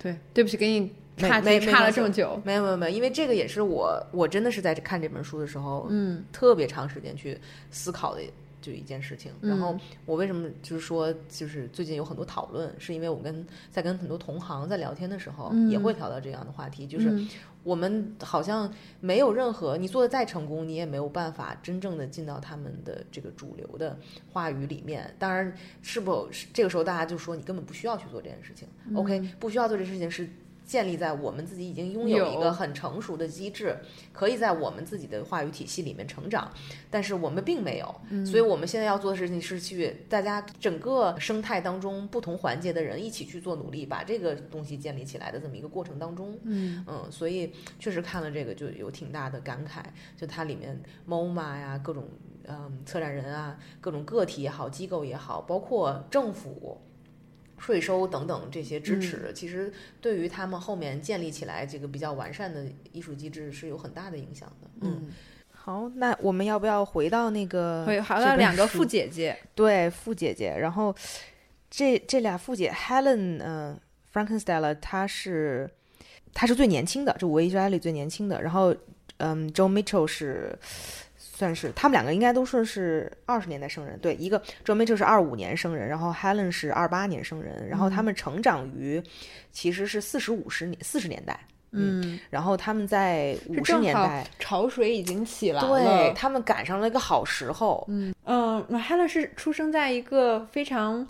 [0.00, 0.92] 对，对不起，给你。
[1.16, 7.38] 差没差了这么久，没有没有没有，因为这个也是我我真的是在看这本书的时候，嗯，特别长时间去
[7.70, 8.22] 思考的
[8.64, 9.30] 就一件事情。
[9.42, 17.26] 然后我为什么就是说，就是最近有很多讨论，是因为我跟在跟很多同行在聊天的时候，也会聊到这样的话题，就是
[17.62, 23.98] 我们好像没有任何你做的再成功，你也没有办法真正的进到他们的这个主流的
[24.32, 25.14] 话语里面。
[25.18, 30.26] 当然，是否这个时候大家就说你根本不需要去做这件事情，OK，不需要做这事情是。
[30.64, 33.76] 建立在我们自己已经拥有一个很成熟的机制，
[34.12, 36.50] 可以在我们自己的话语体系里面成长，
[36.90, 49.82] 但是我们并没有，所以我们现在要做的事情是去大家整个生态当中不同环节的人一起去做努力，把这个东西建立起来的这么一个过程当中，嗯嗯，所以确实看了这个就有挺大的感慨，
[50.16, 52.08] 就它里面 MoMA 呀，各种
[52.46, 56.80] 嗯策展人啊，各种个体也好，机构也好，包括政府。
[57.64, 64.68] 税收等等这些支持，其实对于他们后面建立起来这个比较完善的艺术机制是有很大的影响的。
[64.82, 65.08] 嗯，
[65.50, 67.82] 好，那我们要不要回到那个？
[67.86, 70.54] 回好到两个富姐姐，对，富姐姐。
[70.58, 70.94] 然后
[71.70, 73.74] 这这俩富姐，Helen，呃
[74.12, 75.70] ，Frankenstein，她是
[76.34, 78.42] 她是最年轻的，这五位艺术家里最年轻的。
[78.42, 78.76] 然后，
[79.16, 80.58] 嗯，Joe Mitchell 是。
[81.36, 89.02] 算是他们两个应该都算是二十年代生人，对，一个 Joe Mitchell 是二五年生人，然后 Helen 是二八年生人，然后他们成长于
[89.50, 91.38] 其实是四十五十年四十年代，
[91.72, 101.06] 嗯，然后他们在五十年代潮水已经起来了，对他们赶上了一个好时候，嗯嗯，那 Helen 是出生在一个非常。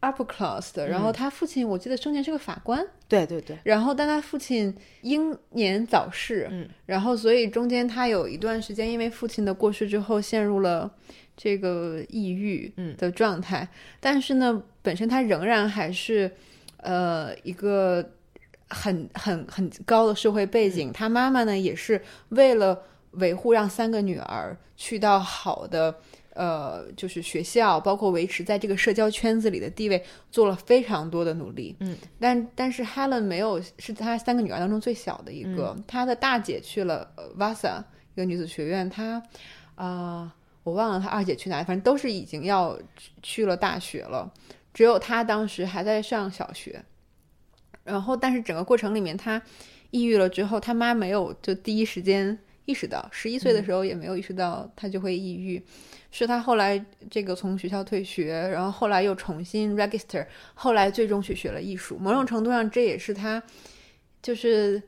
[0.00, 10.90] Upper class 的，然后他父亲我记得生前是个法官，对对对，然后但他父亲英年早逝，嗯，然后所以中间他有一段时间因为父亲的过世之后陷入了
[11.36, 13.68] 这个抑郁的状态，
[14.00, 16.30] 但是呢，本身他仍然还是
[16.78, 18.12] 呃一个
[18.68, 22.82] 很很很高的社会背景，他妈妈呢也是为了
[23.12, 25.94] 维护让三个女儿去到好的。
[26.40, 31.76] 呃，就是学校，包括维持在这个社交圈子里的地位，做了非常多的努力。
[31.80, 35.76] 嗯，但但是 Helen 没有，是她三个女儿当中最小的一个。
[35.86, 39.22] 她的大姐去了 Vasa 一个女子学院，她
[39.74, 42.78] 啊，我忘了她二姐去哪里，反正都是已经要
[43.22, 44.32] 去了大学了。
[44.72, 46.82] 只有她当时还在上小学。
[47.84, 49.42] 然后，但是整个过程里面，她
[49.90, 52.38] 抑郁了之后，她妈没有就第一时间
[52.70, 55.60] 意识到，十一岁的时候也没有意识到他就会抑郁。
[56.12, 61.98] 是他后来这个从学校退学，然后后来又重新 register，后来最终去学了艺术。
[61.98, 63.42] 某种程度上，这也是他
[64.22, 64.80] 就是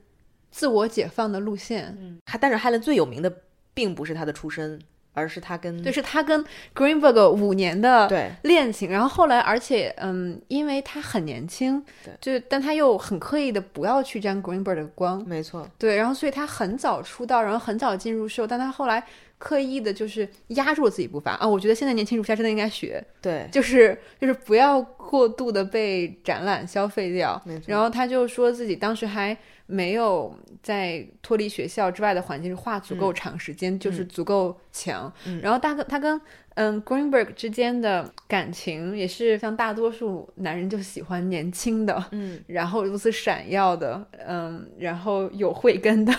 [0.50, 1.96] 自我解放的路线。
[2.00, 3.32] 嗯，他但是 Helen 最有名的
[3.74, 4.80] 并不是他的出身。
[5.14, 6.44] 而是他跟对，是他跟
[6.74, 8.30] Greenberg 五年的对。
[8.42, 19.04] 恋情，然后后来，而且嗯，因为他很年轻，对，就但他又很刻意的不要去沾 Greenberg 的光，没错，对，然后所以他很早出道，然后很早进入秀，但他后来
[19.38, 21.32] 刻意的就是压住了自己步伐。
[21.32, 29.36] 啊，我觉得现在年轻艺术家真的应该学，对，就是就是不要过度的被展览消费掉，然后他就说自己当时还。
[29.66, 35.12] 没有在脱离学校之外的环境画足够长时间，就是足够强。
[35.40, 36.20] 然后大哥他跟
[36.54, 46.12] 嗯 Greenberg 之间的感情也是像大多数男人就喜欢年轻的，嗯，然后如此闪耀的，嗯，然后有慧根的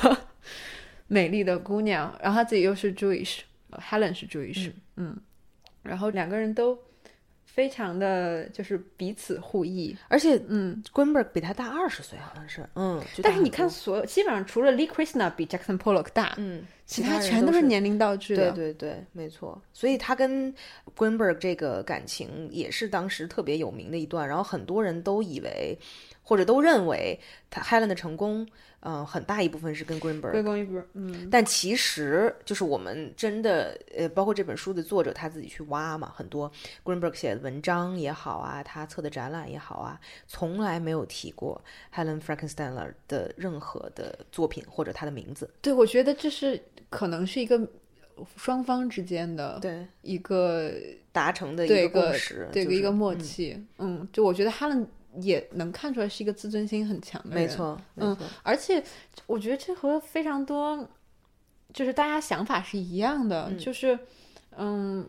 [1.07, 2.13] 美丽的姑娘。
[2.21, 5.15] 然后他自己又是 Jewish，Helen 是 Jewish，嗯，
[5.83, 6.77] 然后两个人都。
[7.53, 19.61] 非常的就是彼此互益，而且嗯，Greenberg 比他大二十岁，好像是，嗯，但是你看，所有基本上除了 Lee Krasner 比 Jackson Pollock 大，嗯，其他全都是年龄道具的，对对对，没错。
[19.71, 20.53] 所以他跟
[20.95, 25.77] Greenberg 这个感情也是当时特别有名的一段，然后很多人都以为
[26.21, 27.19] 或者都认为
[27.49, 28.47] 他 Helen 的成功。
[28.85, 36.51] 嗯，很大一部分是跟 Greenberg，嗯，但其实就是我们真的，呃，包括这本书的作者他自己去挖嘛，很多
[36.83, 41.63] Greenberg 写的文章也好啊，他策的展览也好啊，从来没有提过
[41.95, 42.75] Helen Frankenstein
[43.07, 45.49] 的任何的作品或者他的名字。
[45.61, 46.61] 对，我觉得这是
[46.93, 47.67] 可能是一个
[48.37, 50.71] 双方之间的对一个
[51.11, 53.61] 达成的一个共识，对一个默契。
[53.79, 54.85] 嗯，就我觉得 Helen。
[55.21, 58.83] 也能看出来是一个自尊心很强的人，没错，嗯，而且
[59.27, 60.89] 我觉得这和非常多，
[61.71, 63.99] 就是大家想法是一样的，就是，
[64.57, 65.07] 嗯，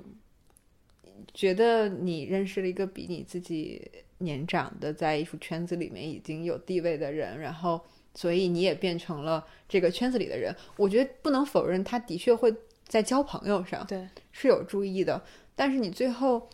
[1.32, 7.82] 觉得你认识了一个比你自己年长的，在艺术圈子里面已经有地位的人，然后，
[8.14, 10.55] 所以你也变成了这个圈子里的人。
[10.77, 12.55] 我觉得不能否认，他的确会
[12.87, 15.22] 在交朋友上，对，是有注意的，
[15.55, 16.48] 但是你最后。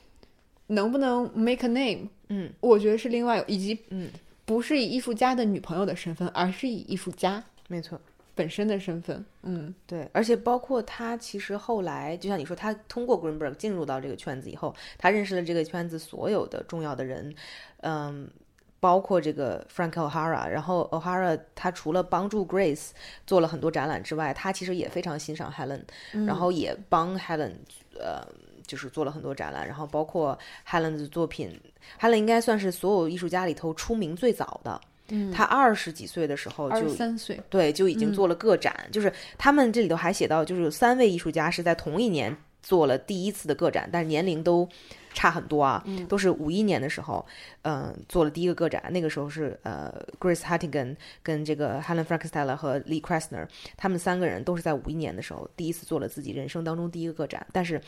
[0.72, 2.08] 能不能 make a name？
[2.28, 4.08] 嗯，我觉得是另外以及嗯，
[4.44, 8.00] 不是以艺术家的女朋友的身份，而是以艺术家没错
[8.36, 9.24] 本身的身份。
[9.42, 17.34] 嗯，对，而且包括他其实后来，就像你说，他通过 Greenberg 进入到这个圈子以后，他认识了这个圈子所有的重要的人，
[17.78, 18.30] 嗯，
[18.80, 20.48] 包括这个 Frank O'Hara。
[20.48, 22.88] 然后 O'Hara 他除了帮助 Grace
[23.26, 25.82] 做了很多展览之外，他其实也非常欣赏 Helen，
[26.26, 27.52] 然后也帮 Helen，
[27.98, 28.26] 呃。
[28.66, 31.60] 就是做了很多展览，然后包括 Helen 的作品
[32.00, 34.80] ，Helen 应该算是所有艺术家里头出名最早的。
[35.08, 38.72] 嗯，他二十几岁的时候就三岁，对，就已经做了个展。
[38.92, 44.68] 就是他们这里头还写到，就是三位艺术家是在同一年做了第一次的个展，但是年龄都。
[45.12, 47.26] 差很多啊，都是五一年的时候，
[47.62, 48.80] 嗯，做了第一个个展。
[48.92, 53.44] 那个时候是呃，Grace Hattigan 跟这个 Helen Frankenstein 和 Lee Krasner，
[53.76, 57.44] 他们三个人都是在五一年的时候第一次做了自己人生当中第一个个展。
[57.52, 57.82] 但是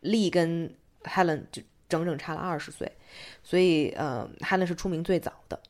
[0.00, 2.90] ，Lee 跟 Helen 就整整差了二十岁，
[3.42, 5.60] 所以呃，Helen 是出名最早的。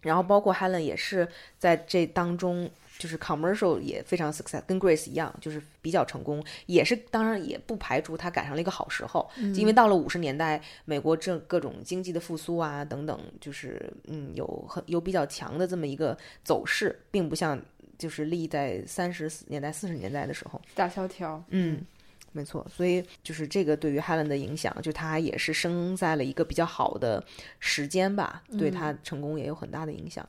[0.00, 6.44] 然后包括 Helen 也是在这当中，就是 commercial 也非常 success，跟 Grace 一样，就是比较成功。
[6.66, 17.60] 也是当然也不排除他赶上了一个好时候，因为到了五十年代，美国这各种经济的复苏啊等等，就是嗯有很有比较强的这么一个走势，并不像
[17.96, 21.42] 就是立在三十年代四十年代的时候大萧条。
[21.48, 21.84] 嗯。
[22.30, 27.24] 没错，所以就是这个对于 Helen 的影响，就他也是生在了一个比较好的
[27.58, 30.28] 时间吧，对他成功也有很大的影响。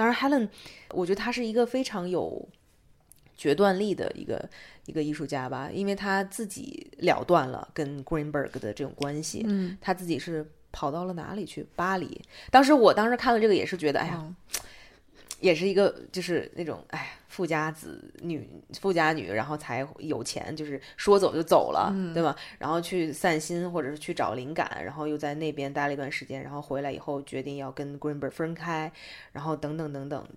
[0.00, 0.48] 当然，Helen，
[0.92, 2.48] 我觉得他是一个非常有
[3.36, 4.48] 决断力的一个
[4.86, 11.66] 一个艺术家吧，因为他自己了断了跟 Greenberg 的这种关系，嗯，他自己是跑到了哪里去？
[11.76, 12.18] 巴黎。
[12.50, 14.34] 当时我当时看了这个也是觉得，哎呀。
[15.40, 18.48] 也是一个，就是那种，哎，富家子女，
[18.78, 22.36] 富家女，然后才有钱，就是说走就走了，对吧？
[22.58, 28.92] 然后去散心，或者是去找灵感，然后又在那边待了一段时间，然后回来以后决定要跟 Greenberg 分开，
[29.32, 30.28] 然后等等等等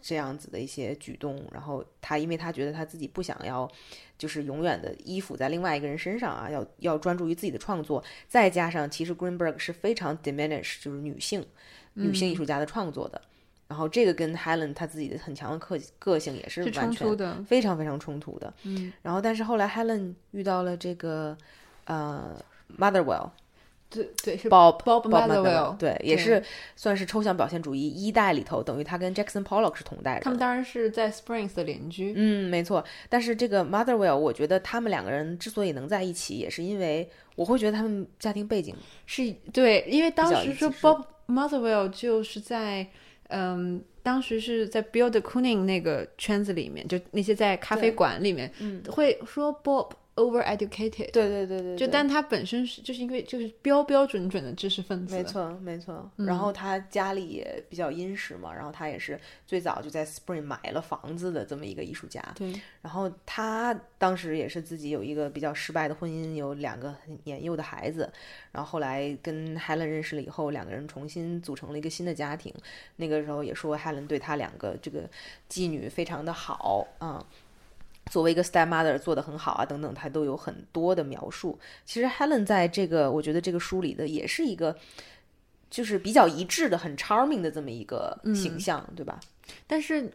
[0.00, 1.44] 这样子的一些举动。
[1.50, 3.68] 然后他，因为他觉得他自己不想要，
[4.16, 8.02] 就是永远的依附在另外一个人身上啊，要要专注于自己的创作。
[8.28, 11.44] 再加上，其实 Greenberg 是非常 diminish，就是女性
[11.94, 13.20] 女性艺术家的创作的。
[13.72, 18.52] 然后这个跟 Helen 她自己的很强的个个性也是完全非常非常冲突的。
[18.64, 21.34] 嗯，然后但是后来 Helen 遇到了这个
[21.86, 22.36] 呃
[22.76, 23.30] Motherwell，
[23.88, 26.44] 对对是 Bob Bob Motherwell，对也是
[26.76, 30.20] 算是抽象表现主义一代里头，等于他跟 Jackson Pollock 是同代的。
[30.20, 32.12] 他们当然是在 Springs 的邻居。
[32.14, 32.84] 嗯，没错。
[33.08, 42.86] 但是这个 Motherwell，我觉得他们两个人之所以能在一起，也是因为我会觉得他们家庭背景是对，因为当时说 Bob Motherwell 就是在。
[43.32, 49.90] 嗯，当时是在 Bill de Kooning 那个圈子里面，就那些在咖啡馆里面，嗯，会说 Bob
[50.22, 56.10] over educated，对对对对，就但他本身是就是因为就是标标准准的知识分子，没错没错。
[56.16, 62.22] 然后他家里也比较殷实嘛，然后他也是最早就在 Spring 买了房子的这么一个艺术家。
[62.36, 68.10] 对，然后他当时也是自己有一个比较失败的婚姻，有两个年幼的孩子。
[68.52, 72.52] 然后后来跟 Helen 认识了以后，两个人重新组成了一个新的家庭。
[72.96, 75.08] 那个时候也说 Helen 对他两个这个
[75.50, 77.24] 妓女非常的好啊。
[78.10, 81.58] 作为一个 stepmother 做的很好啊，等等，他都有很多的描述。
[81.84, 84.76] 其实 Helen 在这个，我觉得这个书里的也是一个，
[85.70, 89.20] 就是比较一致的、很 charming 的这么一个形象，对吧？
[89.66, 90.12] 但是，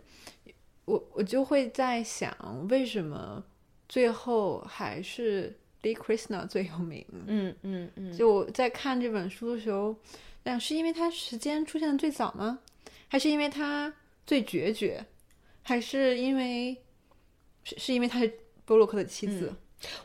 [0.86, 2.36] 我我就会在想，
[2.70, 3.44] 为什么
[3.88, 7.04] 最后还是 Lee Krishna 最有名？
[7.26, 8.16] 嗯嗯嗯。
[8.16, 9.96] 就我在看这本书的时候，
[10.44, 12.60] 那是因为他时间出现的最早吗？
[13.08, 13.92] 还是因为他
[14.26, 15.04] 最决绝？
[15.64, 16.78] 还是因为？
[17.68, 19.54] 是是因为她是波洛克的妻子，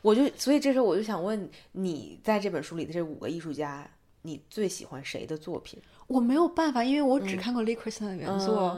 [0.03, 3.89] 我就所以这时候我就想问你，在这本书里的这五个艺术家，
[4.23, 5.81] 你最喜欢谁的作品？
[6.09, 8.77] 我没有办法，因为我只看过 Lee Krishna 的原作。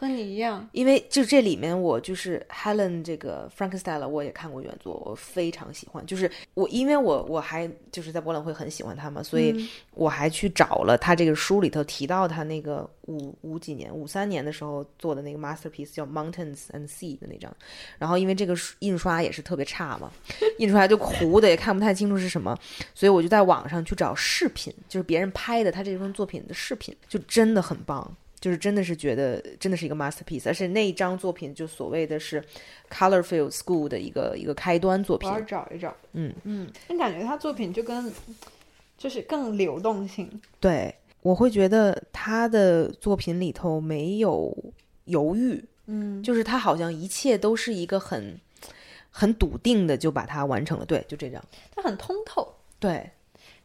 [0.00, 6.04] 和你一样，因为就这里面，我就是 Helen 这个 Frankenstein，我也看过原作，我非常喜欢。
[6.06, 17.54] 就是我，因为我我还就是在博览会很喜欢他嘛，所以我还去找了他这个书里头提到他那个五五几年、五三年的时候做的那个 masterpiece 叫 Mountains and Sea 的那张。
[17.98, 20.10] 然后因为这个印刷也是特别差嘛，
[20.56, 22.56] 印出来就糊的，也看不太清楚是什么，
[22.94, 28.16] 所以我就在网上去找视频，就是别人拍的他这张作品的视频，就真的很棒。
[28.40, 32.42] 就是真的是觉得真的是一个 masterpiece，而且那一张作品就所谓的是
[32.88, 35.28] Colorfield School 的一个一个开端作品。
[35.28, 35.94] 我要找一找。
[36.12, 38.10] 嗯嗯，你感觉他作品就跟
[38.96, 40.40] 就是更流动性。
[40.58, 44.56] 对，我会觉得他的作品里头没有
[45.04, 45.62] 犹豫。
[45.84, 48.40] 嗯，就是他好像一切都是一个很
[49.10, 50.86] 很笃定的就把它完成了。
[50.86, 51.44] 对，就这张。
[51.76, 52.54] 他很通透。
[52.78, 53.10] 对，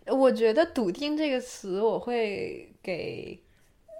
[0.08, 3.40] 我觉得“笃定”这个词我会给。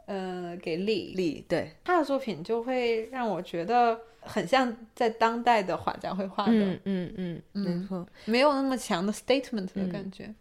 [0.06, 1.14] 呃，给力。
[1.16, 1.72] 力，对。
[1.84, 10.34] 他的作品就会让我觉得很像在当代的画家会画的，嗯嗯嗯，没错，没有那么强的 statement 的感觉，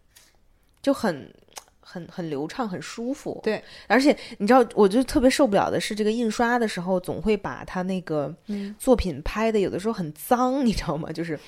[0.82, 1.32] 就很。
[1.94, 3.40] 很很流畅，很舒服。
[3.44, 8.34] 对，而且你知道，我就特别受不了的是，这个印刷的时候总会把它那个
[8.76, 11.12] 作品拍的有的时候很脏，你知道吗？
[11.12, 11.38] 就是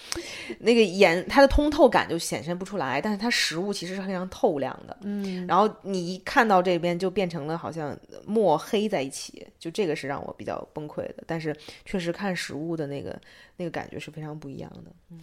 [0.60, 4.96] 那个颜，它的通透感就显现不出来，但是它实物其实是非常透亮的。
[5.02, 11.24] 嗯，然后你一看到这边就变成了好像墨黑在一起，就这个是让我比较崩溃的。
[11.26, 13.20] 但是确实看实物的那个
[13.56, 14.92] 那个感觉是非常不一样的。
[15.10, 15.20] 嗯，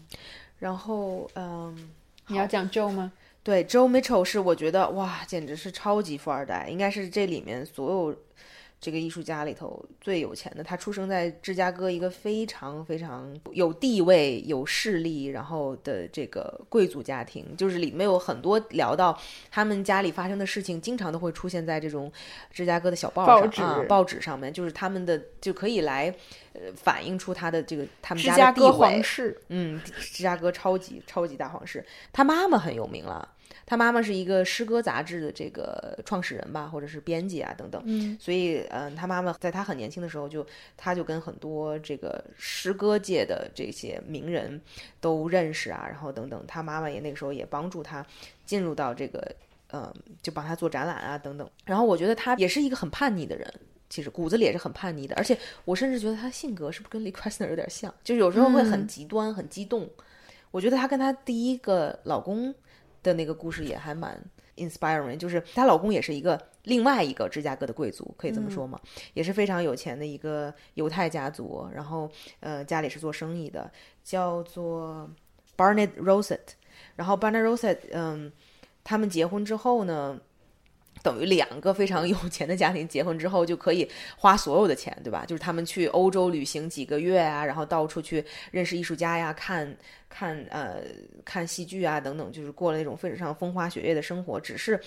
[0.60, 1.90] 然后嗯，
[2.28, 3.12] 你要讲 Joe 吗？
[3.44, 8.16] 对，Joe Mitchell 是我觉得哇，简直是超级富二代，应该是这里面所有
[8.80, 19.18] 这个艺术家里头最有钱的，他出生在芝加哥一个非常非常有地位、有势力，然后的这个贵族家庭，就是里面有很多聊到
[19.52, 22.12] 他们家里发生的事情，经常都会出现在这种
[22.52, 26.14] 芝加哥的小报上报纸啊，报纸上面，就是他们的就可以来
[26.54, 33.30] 呃反映出他的这个他们家的地位皇室，嗯，芝加哥超级超级大皇室，他妈妈很有名了。
[33.66, 37.82] 他妈妈是一个诗歌杂志的这个创始人吧，或者是编辑啊等等。
[37.86, 40.46] 嗯，所以，嗯、他妈妈在他很年轻的时候就，
[40.76, 44.60] 他就跟很多这个诗歌界的这些名人
[45.00, 46.44] 都认识啊，然后等等。
[46.46, 48.06] 他妈妈也那个时候也帮助他
[48.46, 49.34] 进入到这个，
[49.72, 51.50] 嗯、就帮他做展览啊等等。
[51.64, 53.54] 然后我觉得他也是一个很叛逆的人。
[53.94, 59.88] 其实骨子里也是很叛逆的，而且我甚至觉得他性格是不是跟 Lee Krasner 有点像，就是有时候会很极端、很激动。
[60.50, 62.52] 我觉得她跟她第一个老公
[63.04, 64.20] 的那个故事也还蛮
[64.56, 68.82] inspiring，就是她老公也是一个另外一个芝加哥的贵族，可以这么说吗？
[69.14, 73.72] 也是非常有钱的一个犹太家族，然后呃家里是做生意的，
[74.04, 75.08] 叫做
[75.56, 76.40] Barnett Rosett。
[76.96, 78.32] 然后 Barnett Rosett，嗯，
[78.84, 80.20] 他们结婚之后呢，
[81.04, 83.88] 等于两个非常有钱的家庭结婚之后就可以
[84.18, 85.26] 花所有的钱，对吧？
[85.28, 89.78] 就是他们去欧洲旅行几个月啊，然后到处去认识艺术家呀，看
[90.10, 90.78] 看呃
[91.26, 94.40] 看戏剧啊等等，就是过了那种非常风花雪月的生活。
[94.40, 94.80] 只是，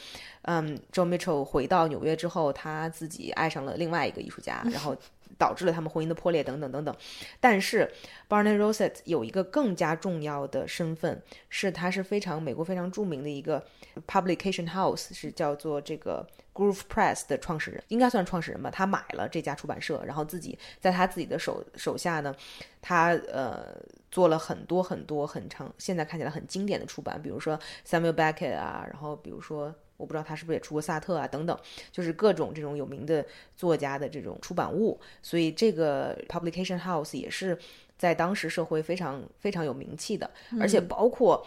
[0.42, 4.96] 嗯，Joe Mitchell 回到纽约之后，他自己爱上了另外一个艺术家，然后
[5.38, 6.94] 导致了他们婚姻的破裂等等等等。
[7.40, 7.90] 但是
[8.28, 13.64] ，Barnet Rosett 有一个更加重要的身份，是他是非常美国非常著名的一个
[14.06, 18.70] publication house，是叫做这个 Groove Press 的创始人，应该算创始人吧。
[18.70, 22.34] 他买了这家出版社，然后自己在他自己的手手下呢，
[22.80, 23.76] 他呃
[24.10, 29.74] 做了很多很多很长，现在看起来很经典的出版，比如说 Samuel Beckett 啊，然后比如说。
[29.96, 31.58] 我不知道他是不是也出过萨特啊，等等，
[31.90, 33.24] 就是各种这种有名的
[33.56, 37.58] 作家的这种出版物，所以这个 publication house 也是
[37.96, 40.30] 在当时社会非常非常有名气的，
[40.60, 41.46] 而且包括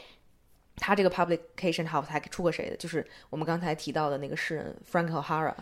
[0.77, 5.53] 他这个 publication house 还出过谁的，就是我们刚才提到的那个诗人 Frank O'Hara，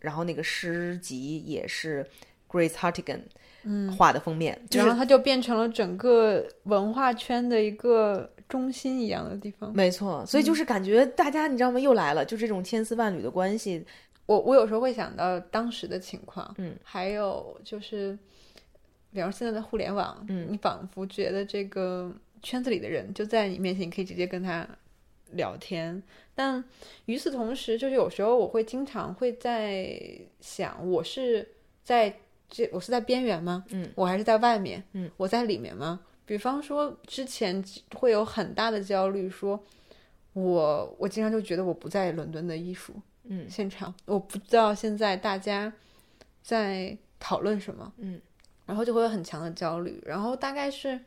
[0.00, 2.04] 然后那个诗集也是
[2.48, 3.22] Grace Hartigan
[3.96, 9.74] 画的封面，就是然后它就变成了整个文化圈的一个中心一样的地方。
[9.74, 11.80] 没错，所以就是感觉大家你知道吗？
[11.80, 13.84] 又来了，就这种千丝万缕的关系，
[14.26, 18.16] 我我有时候会想到当时的情况，嗯，还有就是，
[19.12, 24.64] 比方说现在的互联网，嗯你仿佛觉得这个圈子里的人就在你面前，你可以直接跟他
[25.32, 26.00] 聊天。
[26.36, 26.62] 但
[27.06, 30.00] 与此同时，就是有时候我会经常会在
[30.40, 31.48] 想，我是
[31.82, 32.14] 在
[32.48, 33.64] 这，我是在边缘吗？
[33.70, 34.84] 嗯，我还是在外面？
[34.92, 36.00] 嗯，我在里面吗？
[36.26, 37.62] 比方说之前
[37.94, 39.62] 会有很大的焦虑，说
[40.32, 42.94] 我我经常就觉得我不在伦敦的艺术
[43.24, 43.48] 嗯。
[43.48, 45.72] 现场，我不知道现在大家
[46.42, 48.20] 在讨论什么，嗯，
[48.66, 50.98] 然后就会有很强的焦虑，然后大概是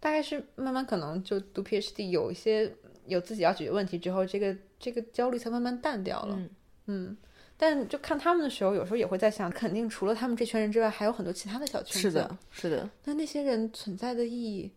[0.00, 2.72] 大概是慢慢可能就读 PhD 有一些
[3.06, 6.50] 有自己要解决问题之后，这个这个焦虑才慢慢淡掉了，嗯。
[6.88, 7.16] 嗯
[7.58, 12.00] 但就看他们的时候，有时候也会在想，肯定除了他们这群人之外，还有很多其他的小圈子。
[12.00, 14.70] 是的，，是的，那那些人存在的意义，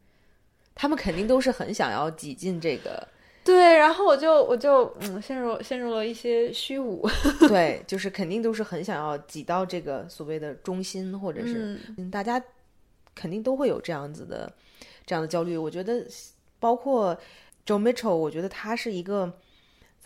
[0.73, 3.05] 他们肯定都是很想要挤进这个，
[3.43, 7.05] 对，然后我就我就嗯陷入陷入了一些虚无，
[7.49, 12.41] 对，就是肯定都是很想要挤到这个所谓的中心，或者是嗯嗯，大家
[13.13, 14.51] 肯定都会有这样子的
[15.05, 15.57] 这样的焦虑。
[15.57, 16.05] 我觉得，
[16.59, 17.13] 包括
[17.65, 19.33] Joe Mitchell，我觉得他是一个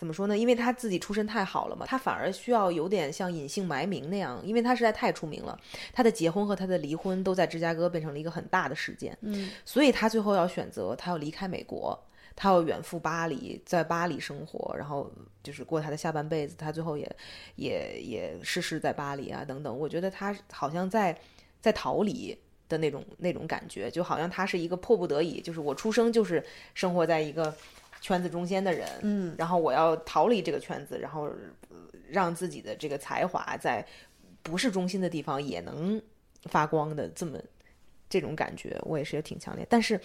[0.04, 0.36] 怎么说呢？
[0.36, 5.58] 因为他自己出身太好了嘛，他反而需要有点像隐姓埋名那样，因为他实在太出名了。
[5.94, 11.98] 他的结婚和他的离婚都在芝加哥变成了一个很大的事件，嗯所以他最后要选择，他要离开美国。
[12.36, 15.08] 他要远赴巴黎，在巴黎生活，然后
[15.40, 16.56] 就是过他的下半辈子。
[16.58, 17.16] 他最后也
[17.54, 19.78] 也也逝世在巴黎啊，等等。
[19.78, 21.16] 我觉得他好像在
[21.60, 22.36] 在逃离
[22.68, 26.44] 的那种那种感觉，就好像他是一个迫不得已，就是我出生就是
[26.74, 27.54] 生活在一个
[28.04, 31.22] 圈子中间的人，嗯然后我要逃离这个圈子，然后
[31.70, 31.76] 呃
[32.10, 33.82] 让自己的这个才华在
[34.42, 35.98] 不是中心的地方也能
[36.50, 37.38] 发光的这么
[38.10, 39.66] 这种感觉，我也是挺强烈。
[39.70, 39.98] 但是，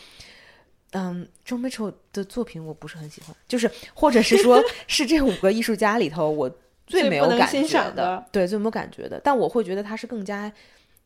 [0.91, 6.49] 嗯，Joe Mitchell 的作品我不是很喜欢，就是或者是说 是这五个艺术家里头我
[6.87, 9.19] 最最没有感欣觉的赏的，对，最没有感觉的。
[9.21, 10.49] 但我会觉得他是更加。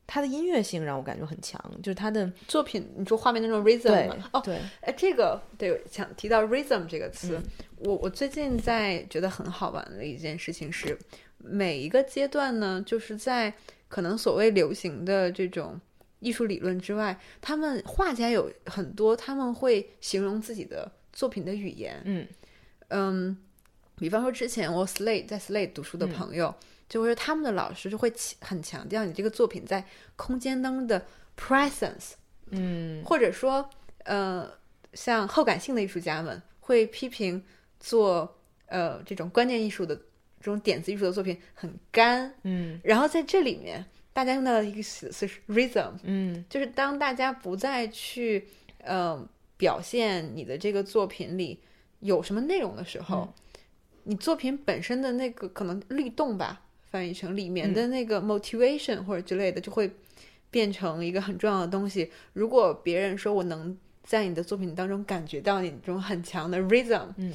[0.05, 4.13] 他的音乐性让我感觉很强，就是他的作品，你说画面那种 rhythm？
[4.31, 7.43] 哦，对，哎，这个对，想提到 rhythm 这个词，嗯
[7.77, 10.97] 我我最近在觉得很好玩的一件事情是，
[11.37, 13.53] 每一个阶段呢，就是在
[13.87, 15.79] 可能所谓流行的这种
[16.19, 22.27] 艺术理论之外，他们画家有很多他们会形容自己的作品的语言，嗯
[22.89, 23.37] 嗯，
[23.97, 26.53] 比方说之前我 Slate 在 Slate 读书的朋友，
[26.89, 28.11] 就是他们的老师就会
[28.41, 29.83] 很强调你这个作品在
[30.15, 31.05] 空间当中的
[31.37, 32.11] presence，
[32.51, 33.03] 嗯。
[33.03, 33.67] 或者说，
[34.05, 34.49] 呃，
[34.93, 37.43] 像后感性的艺术家们会批评
[37.79, 42.79] 做呃这种观念艺术的这种点子艺术的作品很干，嗯。
[42.83, 46.45] 然后在这里面，大家用到的一个词是 rhythm，嗯。
[46.49, 48.47] 就是当大家不再去
[48.83, 49.27] 呃
[49.57, 51.59] 表现你的这个作品里
[52.01, 53.33] 有什么内容的时候，
[54.03, 56.61] 你作品本身的那个可能律动吧，
[56.93, 59.89] 翻译成里面的那个 motivation 或者之类的，就会
[60.51, 62.11] 变成一个很重要的东西。
[62.33, 67.33] 如果别人说我能在你的作品当中感觉到你这种很强的 rhythm，嗯，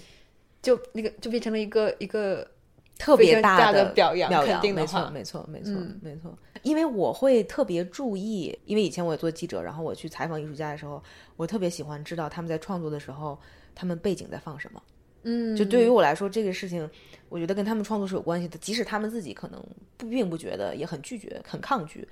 [0.62, 2.48] 就那个就变成了一个一个
[2.96, 6.38] 特别大的表扬，表肯定的没错，没错没错嗯没错。
[6.62, 11.02] 因为我会特别注意，因为以前我也做记者，然后我去采访艺术家的时候，
[11.36, 13.36] 我特别喜欢知道他们在创作的时候，
[13.74, 14.80] 他们背景在放什么。
[15.22, 16.88] 嗯，就对于我来说，这个事情，
[17.28, 19.62] 我觉得跟他们创作是有关系的，即使他们自己可能
[19.96, 22.06] 不并不觉得，也很拒绝、很抗拒，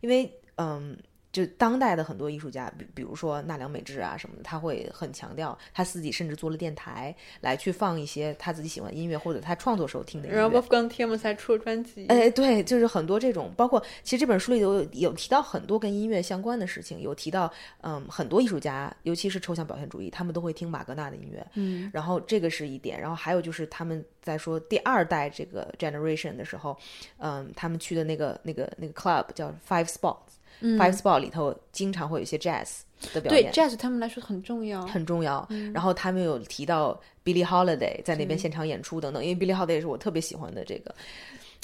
[0.00, 0.96] 因为嗯。
[1.32, 10.38] 就当代的很多艺术家，比比如说奈良美智啊什么的，他会很强调他自己甚至做了电台来去放一些他自己喜欢的音乐或者他创作时候听的音乐。
[10.38, 26.76] 然后 Wolfgang t i m 才出了专辑，哎，对，就是很多这种，包括其实这本书里有有提到很多跟音乐相关的事情，有提到嗯很多艺术家，尤其是抽象表现主义，他们都会听马格纳的音乐，嗯，然后这个是一点，然后还有就是他们在说第二代这个 generation 的时候，
[27.16, 30.31] 嗯，他们去的那个那个那个 club 叫 Five Spots。
[30.60, 32.80] Five Spot 里头经常会有一些 jazz
[33.14, 35.46] 的表演对，jazz 他们来说很重要，很重要。
[35.50, 40.94] 嗯然后他们有提到 Billie Holiday 在那边现场演出等等，因为 Billie Holiday 是我特别喜欢的这个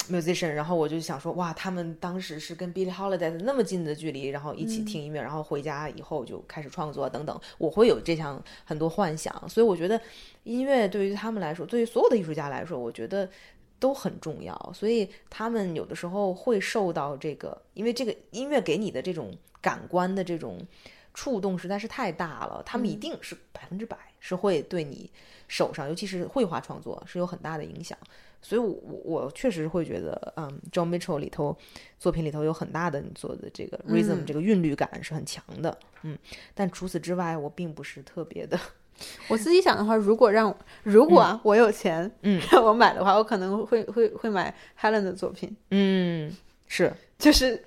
[0.09, 9.33] musician，然后我就想说，哇，他们当时是跟 Billie Holiday 那么近的距离，然后一嗯起听音乐，然后回家以后就开始创作等等，我会有这项很多幻想。
[9.47, 10.01] 所以我觉得
[10.43, 13.29] 音乐对于他们来说，对于所有的艺术家来说，我觉得。
[13.79, 20.59] 都很重要，所以他们有的时候会受到这个，因为这个音乐给你的这种感官的这种
[21.13, 25.09] 触动实在是太大了，他们一定是百分之百是会对你
[25.47, 27.97] 手上，尤其是绘画创作是有很大的影响。
[28.41, 31.57] 所以我，我我确实会觉得，嗯，John Mitchell 里头
[31.97, 36.17] 作品里头有很大的你做的这个 rhythm、这个韵律感是很强的，嗯。
[36.53, 38.57] 但除此之外，我并不是特别的，
[39.27, 46.35] 我自己想的话，如果让如果啊我有钱，嗯， 让我买的话，我可能会会会买 Helen 的作品，嗯，
[46.67, 47.63] 是， 就是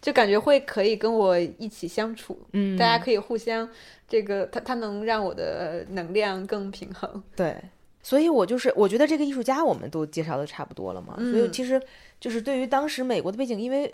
[0.00, 3.68] 就感觉会可以跟我一起相处，嗯，大家可以互相
[4.08, 7.22] 这个，他他能让我的能量更平衡。
[7.34, 7.56] 对，
[8.02, 11.52] 所以我就是我觉得这个艺术家我们都介绍的差不多了嘛，所以嗯。
[11.52, 11.80] 其实
[12.20, 13.92] 就是对于当时美国的背景，因为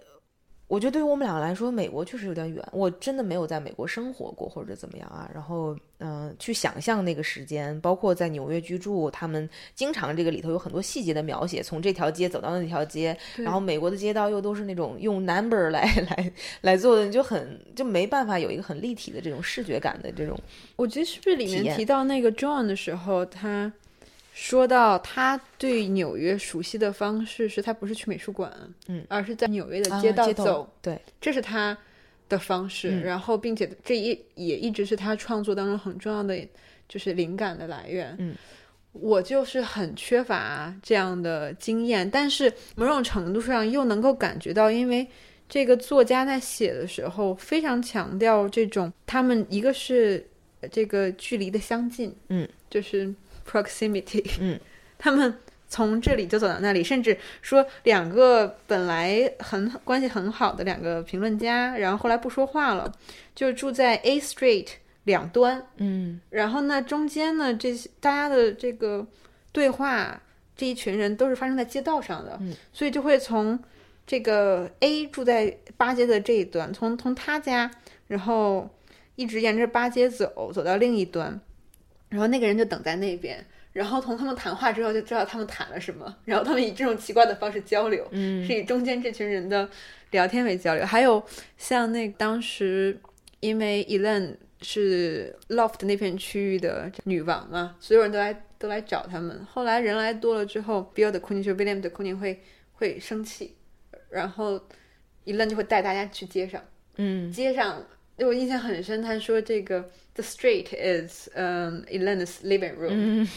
[0.70, 20.38] 我觉得对于我们两个来说，美国确实有点远，我真的没有在美国生活过或者怎么样啊，然后嗯、呃去想象那个时间，包括在纽约居住，他们经常这个里头有很多细节的描写，从这条街走到那条街，然后美国的街道又都是那种用 number 来 来来做的，你就很就没办法有一个很立体的这种视觉感的这种，
[20.76, 23.72] 我觉得是不是里面提到那个 John 的时候，他
[24.40, 28.50] 说到他对纽约熟悉的方式是他不是去美术馆，
[28.88, 31.76] 嗯，而是在纽约的啊街道走，对，这是他
[32.26, 32.90] 的方式。
[32.90, 36.34] 嗯然后，并且这一也一直是他创作当中很重要的
[36.88, 38.16] 就是灵感的来源。
[38.18, 38.34] 嗯，
[38.92, 45.06] 我就是很缺乏这样的经验，但是某种程度上又能够感觉到，因为。
[45.52, 50.24] 这个作家在写的时候非常强调这种，他们一个是
[50.70, 53.12] 这个距离的相近，嗯，就是
[53.50, 54.60] proximity，嗯，
[54.98, 55.34] 他们
[55.68, 62.92] 从这里就走到那里，甚至说两个本来很关系很好的两个评论家，然后后来不说话了，
[63.34, 64.66] 就住在 A Street
[65.04, 66.20] 两端，嗯。
[66.30, 69.06] 然后呢中间呢这些大家的这个
[69.52, 70.20] 对话，
[70.56, 73.58] 这一群人都是发生在街道上的，嗯，所以就会从
[74.06, 77.70] 这个 A 住在八街的这一端，从从他家，
[78.08, 78.68] 然后
[79.14, 81.40] 一直沿着八街走，走到另一端，
[82.10, 83.42] 然后那个人就等在那边，
[83.72, 89.68] 然后同他们谈话之后就知道他们谈了什么，然后他们以这种奇怪的方式交流，嗯是以中间这群人的
[90.10, 90.84] 聊天为交流。
[90.84, 91.22] 还有
[91.56, 93.00] 像那当时
[93.40, 99.46] 因为 Elen 是 Loft 那片区域的女王嘛，所有人都来都来找他们。
[99.50, 102.42] 后来人来多了之后，Bill 的 Queen 就是 William 的 Queen 会
[102.72, 103.56] 会生气，
[104.10, 104.60] 然后
[105.24, 106.60] Elen 就会带大家去街上。
[106.96, 107.82] 嗯街上
[108.26, 113.28] 我印象很深，他说这个 The street is 嗯、Elena's living room，、嗯。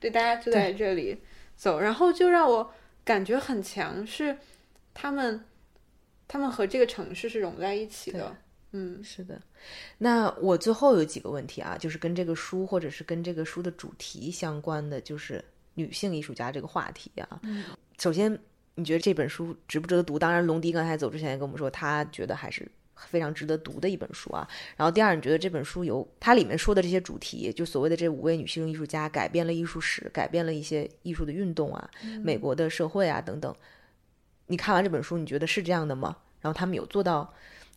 [0.00, 1.18] 对，大家就在这里
[1.56, 2.72] 走，然后就让我
[3.04, 4.36] 感觉很强，是
[4.92, 5.44] 他们
[6.26, 8.36] 他们和这个城市是融在一起的。
[8.72, 9.02] 嗯。
[9.04, 9.40] 是的，
[9.98, 17.40] 那我最后有几个问题啊，就是跟这个书或者是跟这个书的主题相关的，就是女性艺术家这个话题啊。
[17.42, 17.64] 嗯。
[17.98, 18.36] 首先，
[18.74, 20.18] 你觉得这本书值不值得读？
[20.18, 22.66] 当然，龙迪刚才走之前也跟我们说，他觉得还是
[23.08, 24.46] 非常值得读的一本书啊。
[24.76, 31.90] 然后第二，你觉得这本书有它里面说的这些主题，就所谓的这五位女性艺术家改变了艺术史，改变了一些艺术的运动啊，
[32.22, 33.54] 美国的社会啊等等。
[34.46, 36.16] 你看完这本书，你觉得是这样的吗？
[36.40, 37.32] 然后他们有做到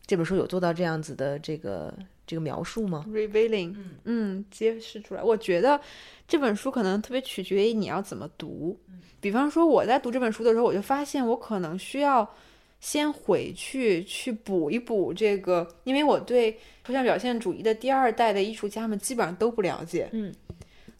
[0.05, 1.93] 这本书有做到这样子的这个
[2.25, 5.21] 这个描述吗？revealing，嗯嗯，揭示出来。
[5.23, 5.79] 我觉得
[6.27, 8.79] 这本书可能特别取决于你要怎么读。
[9.21, 12.27] 比方说，我在读这本书的时候，我就发现我可能需要
[12.79, 20.09] 先回去去补一补这个，因为我对抽象表现主义的第二代的艺术家们基本上都不了解。
[20.11, 20.33] 嗯，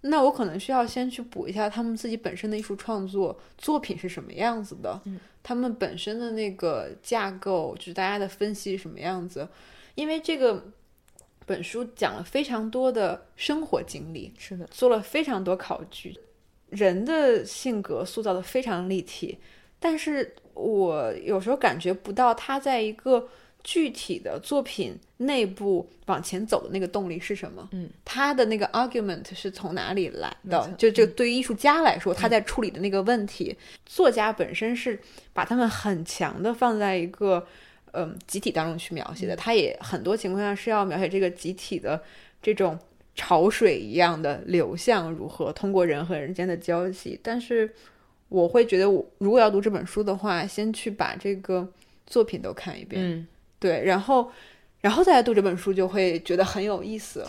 [0.01, 9.47] 那我可能需要先去补一下他们自己本身的艺术创作作品是什么样子的，嗯，他们本身的那个架构，就是大家的分析是什么样子，
[9.95, 10.71] 因为这个。
[11.47, 16.17] 本书讲了非常多的生活经历，是的，做了非常多考据，
[16.71, 19.37] 人的性格塑造的非常立体，
[19.79, 23.27] 但是我有时候感觉不到他在一个
[23.63, 27.69] 具体的作品内部往前走的那个动力是什么。
[27.71, 30.89] 嗯，他的那个 argument 是从哪里来的就？
[30.89, 34.99] 就对于艺术家来说，他在处理的那个问题，作家本身是
[35.33, 37.45] 把他们很强的放在一个。
[37.97, 42.03] 嗯，集体当中去描写的，他也很多情况下是要描写这个集体的
[42.41, 42.77] 这种
[43.15, 47.17] 潮水一样的流向如何通过人和人间的交集。
[47.23, 47.73] 但是
[48.35, 51.65] 我会觉得，我如果要读这本书的话，先去把这个
[52.05, 53.27] 作品都看一遍，嗯，
[53.57, 54.29] 对，然后
[54.81, 57.25] 然后再来读这本书，就会觉得很有意思。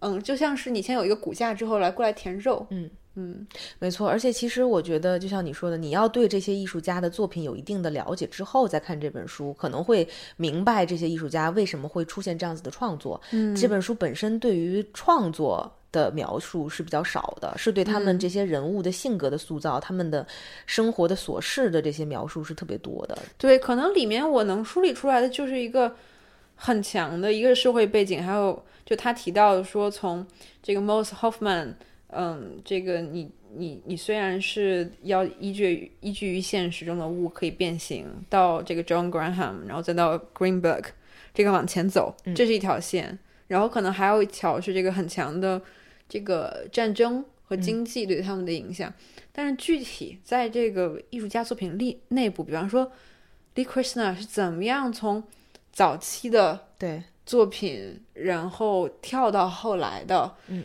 [0.00, 3.46] 嗯，就像是你先有一个骨架之后来过来填肉，嗯嗯，
[3.78, 4.06] 没错。
[4.06, 10.06] 而且其实我觉得，就像你说的，你要对这些艺术家的作品有一定的了解之后再看这本书，可能会
[10.36, 13.18] 明白这些艺术家为什么会出现这样子的创作。
[13.32, 15.70] 嗯这本书本身对于创作。
[15.92, 20.26] 的描述是比较少的，是对他们这些人物的性格的塑造，他们的
[20.66, 23.18] 生活的琐事的这些描述是特别多的。
[23.36, 25.94] 对，可能里面我能梳理出来的就是一个
[26.54, 30.26] 很强的一个社会背景，还有就他提到说，从
[30.62, 31.74] 这个 Mose Hoffman，
[32.08, 40.84] 嗯，这个你你你虽然是要依据依据于现实中的物可以变形，到这个 John Graham，然后再到 Greenberg，
[41.34, 43.18] 这个往前走，这是一条线，
[43.48, 45.60] 然后可能还有一条是这个很强的
[46.10, 48.92] 这个战争和经济对他们的影响。
[49.32, 52.92] 但是具体在这个艺术家作品内内部，比方说
[53.54, 55.24] Lee Krishna 是怎么样从
[55.72, 57.04] 早期的对。
[57.26, 60.64] 作品，然后跳到后来的，嗯，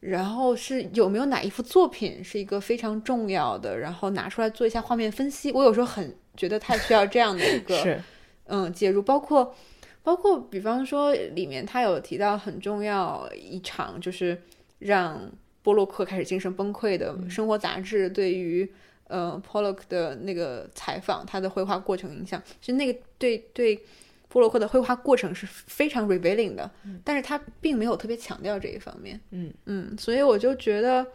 [0.00, 5.52] 然后是有没有哪一幅作品是一个非常重要的，然后拿出来做一下画面分析。
[5.52, 8.02] 我有时候很觉得太需要这样的一个 是，
[8.46, 9.54] 嗯介入，包括
[10.02, 14.40] 包括比方说里面他有提到很重要一场，就是
[14.78, 15.30] 让
[15.62, 18.70] 波洛克开始精神崩溃的生活杂志对于。
[19.08, 23.80] 呃，Pollock 的那个采访，他的绘画过程影响，其实那个对对
[24.28, 26.68] 波洛克的绘画过程是非常 revealing 的，
[27.04, 29.20] 但是他并没有特别强调这一方面。
[29.30, 31.06] 嗯嗯，所以我就觉得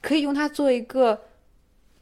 [0.00, 1.20] 可以用它做一个，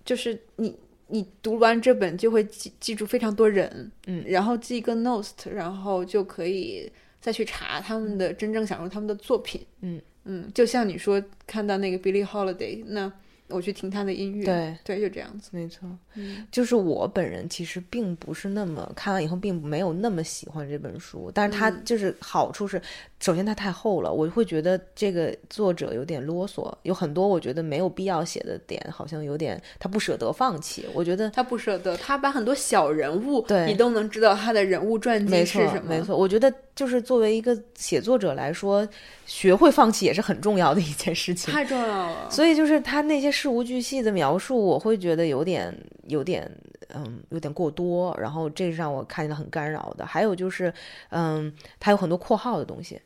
[0.04, 0.78] 就是你
[1.08, 6.88] 你读完这本就会记记住非常多人，嗯，然后记一个 note，然后就可以
[7.20, 9.66] 再去查他们的真正想入他们的作品。
[9.80, 13.10] 嗯嗯，就像你说看到那个 Billie Holiday，那
[13.48, 15.50] 我去听他的音乐，对对，就这样子。
[15.52, 15.88] 没错。
[16.14, 22.82] 嗯就是我本人其实并不是那么看完以后并没有那么喜欢这本书，但是它嗯就是好处是，
[23.18, 30.84] 首先它太厚了，我会觉得这个作者有点啰嗦，有很多我觉得没有必要写的点，好像有点他不舍得放弃。
[30.92, 35.88] 我觉得他不舍得，他把很多小人物，对你都能知道他的人物传记是什么。
[35.88, 38.86] 没错，我觉得就是作为一个写作者来说，
[39.24, 41.52] 学会放弃也是很重要的一件事情。
[41.52, 42.30] 太重要了。
[42.30, 45.74] 所以就是他那些事无巨细的描述，我会觉得有点
[46.08, 46.48] 有点
[46.94, 50.04] 嗯有点过多，然后这是让我看见了很干扰的。
[50.04, 50.72] 还有就是
[51.10, 53.00] 嗯，他有很多括号的东西，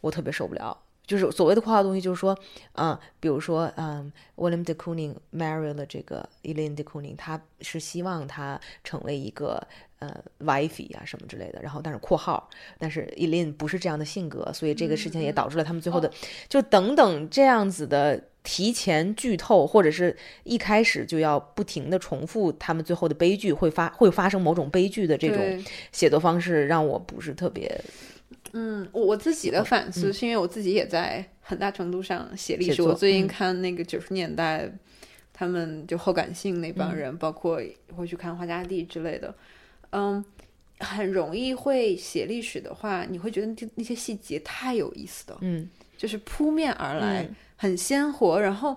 [0.00, 0.76] 我特别受不了。
[1.06, 2.36] 就是所谓的括号东西，就是说，
[2.72, 9.64] 嗯，比如说，嗯，William de Kooning marry 了这个 Elaine de Kooning，他是希望他成为一个
[10.00, 16.10] 呃 wife 啊什么之类的，然后但是括号，但是 Elaine 不是这样的性格，所以这个事情也导致了他们最后的，
[16.48, 27.68] 就等等这样子的提前剧透，或者是一开始就要不停的重复他们最后的悲剧会发会发生某种悲剧的这种写作方式，让我不是特别
[28.52, 32.80] 嗯，我我自己的反思是因为我自己也在很大程度上写历史。
[32.82, 33.26] 我最近嗯。
[33.26, 34.70] 看那个九十年代，
[35.32, 37.60] 他们就后感性那帮人，包括
[37.96, 39.34] 会去看花家地之类的，
[39.90, 40.24] 嗯，
[40.78, 45.68] 很容易会写历史的话，你会觉得那那些细节太有意思了，嗯。
[45.98, 48.40] 就是扑面而来，嗯很鲜活。
[48.40, 48.76] 然后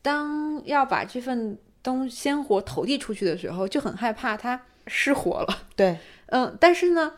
[0.00, 5.62] 当要把这份东鲜活投递出去的时候，就很害怕它失活了。
[5.74, 5.96] 对，
[6.26, 7.12] 嗯，但是呢，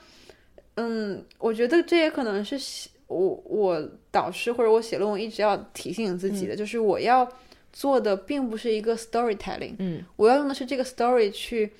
[0.77, 7.31] 嗯，我觉得这也可能是我我导师或者我写论文一直要提醒自己的，就是我要
[7.73, 11.73] 做的并不是一个 storytelling，嗯，我要用的是这个 story 去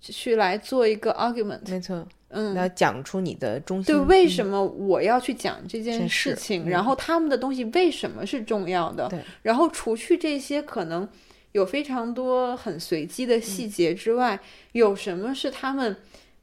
[0.00, 3.94] 去来做一个 argument，没错，嗯，要讲出你的中心。
[3.94, 6.66] 对，为嗯什么我要去讲这件件事事情？
[6.66, 9.08] 嗯然后他们的东西为什么是重要的？
[9.08, 11.08] 对，然后除去这些可能
[11.52, 14.40] 有非常多很随机的嗯细节之外，
[14.72, 15.96] 有什么是他们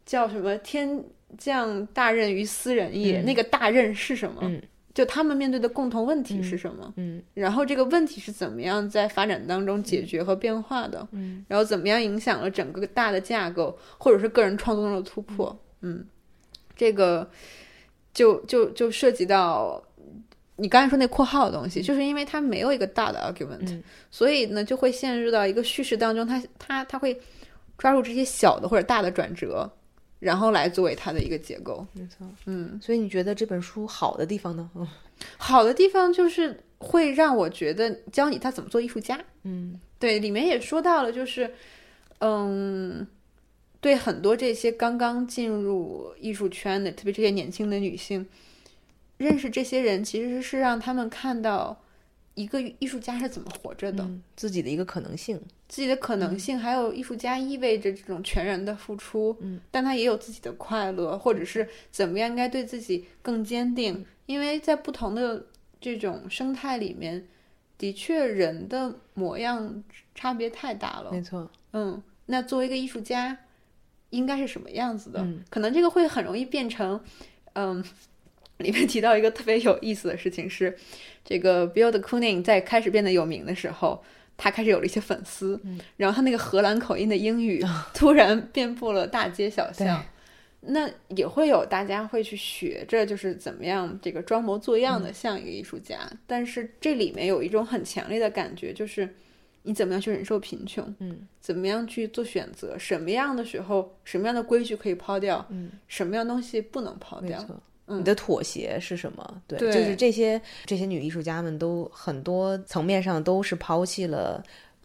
[0.06, 1.04] 叫什么天
[1.38, 3.22] 降大任于斯人也？
[3.22, 4.40] 嗯那个大任是什么？
[4.44, 4.62] 嗯
[4.92, 6.92] 就他们面对的共同问题是什么？
[6.98, 11.08] 嗯然后这个问题是怎么样在发展当中解决和变化的？
[11.12, 15.58] 嗯，然后怎么样影响了整个大的架构，或者是个人创作中的突破？
[15.82, 16.06] 嗯，
[16.76, 17.30] 这个
[18.14, 19.82] 就就就涉及到
[20.58, 27.20] 你刚才说那括号的东西，就是因为它没有一个大的 argument，、嗯所以呢就会陷入到一个叙事当中，它它它会
[27.78, 29.72] 抓住这些小的或者大的转折，
[30.20, 31.86] 然后来作为它的一个结构。
[31.94, 32.28] 没错。
[32.46, 34.70] 嗯，所以你觉得这本书好的地方呢？
[34.76, 34.88] 嗯
[35.38, 39.20] 好的地方就是会让我觉得教你他怎么做艺术家。
[39.44, 41.54] 嗯对，里面也说到了，就是，
[42.20, 43.06] 嗯，
[43.82, 48.28] 对很多这些刚刚进入艺术圈的，特别这些年轻的女性，
[49.18, 51.82] 认识这些人其实是让他们看到
[52.36, 55.40] 一个艺术家是怎么活着的，嗯，自己的一个可能性。
[55.68, 65.46] 自己的可能性，还有艺术家意味着这种全然的付出，嗯，但他也有自己的快乐，或者是怎么样应该对自己更坚定，因为在不同的
[65.80, 67.28] 这种生态里面，
[67.78, 69.84] 的确人的模样
[70.16, 71.50] 差别太大了，没错。
[71.74, 73.38] 嗯，那作为一个艺术家，
[74.12, 75.20] 应该是什么样子的？
[75.22, 77.00] 嗯可能这个会很容易变成，
[77.54, 77.84] 嗯，
[78.58, 80.78] 里面提到一个特别有意思的事情是，
[81.24, 84.04] 这个 Bill de Kooning 在开始变得有名的时候，
[84.38, 90.04] 他开始有了一些粉丝，嗯然后他那个荷兰口音的英语突然遍布了大街小巷。
[90.62, 95.98] 那也会有大家会去学着，就是怎么样这个装模作样嗯的像一个艺术家，
[96.28, 99.16] 但是这里面有一种很强烈的感觉，就是
[99.64, 107.44] 你怎么样去忍受贫穷，嗯怎么样去做选择，什么样的时候，什么样的规矩可以抛掉，嗯，什么样东西不能抛掉。
[107.50, 109.42] 嗯你的妥协是什么？
[109.48, 114.44] 对，对就是这些这些女艺术家们都很多层面上都是抛弃了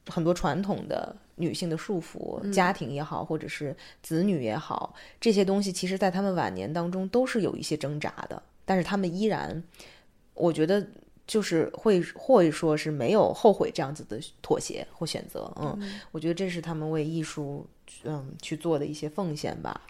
[0.09, 9.63] 很多传统的女性的束缚，嗯家庭也好，或者是子女也好，这些东西其实在他们晚年当中都是有一些挣扎的，但是他们依然，
[10.33, 10.87] 我觉得。
[11.27, 17.67] 就是会或者说是没有后悔这样子的妥协或选择，嗯，我觉得这是他们为艺术
[18.05, 19.81] 嗯去做的一些奉献吧。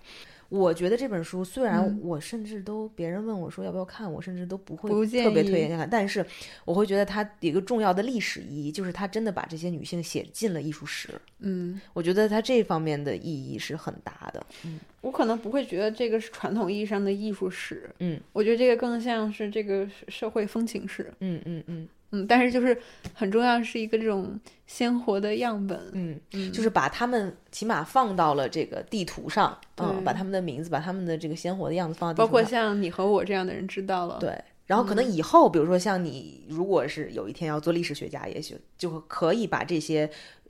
[0.56, 6.24] 我觉得这本书虽然嗯我甚至都别人问我说要不要看，我甚至都不会特别推荐看，但是
[6.64, 11.08] 我会觉得它有一个重要的历史意义，就是它真的把这些女性写进了艺术史。
[11.40, 14.46] 嗯，我觉得它这方面的意义是很大的。
[14.64, 21.88] 嗯我可能不会觉得这个是传统意义上的艺术史，嗯，我觉得这个更像是这个社会风情史，嗯嗯嗯嗯，
[22.28, 22.76] 但是就是
[23.12, 32.42] 很重要是一个这种鲜活的样本，嗯，嗯，就是把他们起码放到了这个地图上，嗯，把他们的名字，把他们的这个鲜活的样子放到地包括。
[32.44, 40.08] 像你和我这样的人知道了，，对，然后可能以后，比如说像你，如果是有一天要做历史学家，也许就可以把这些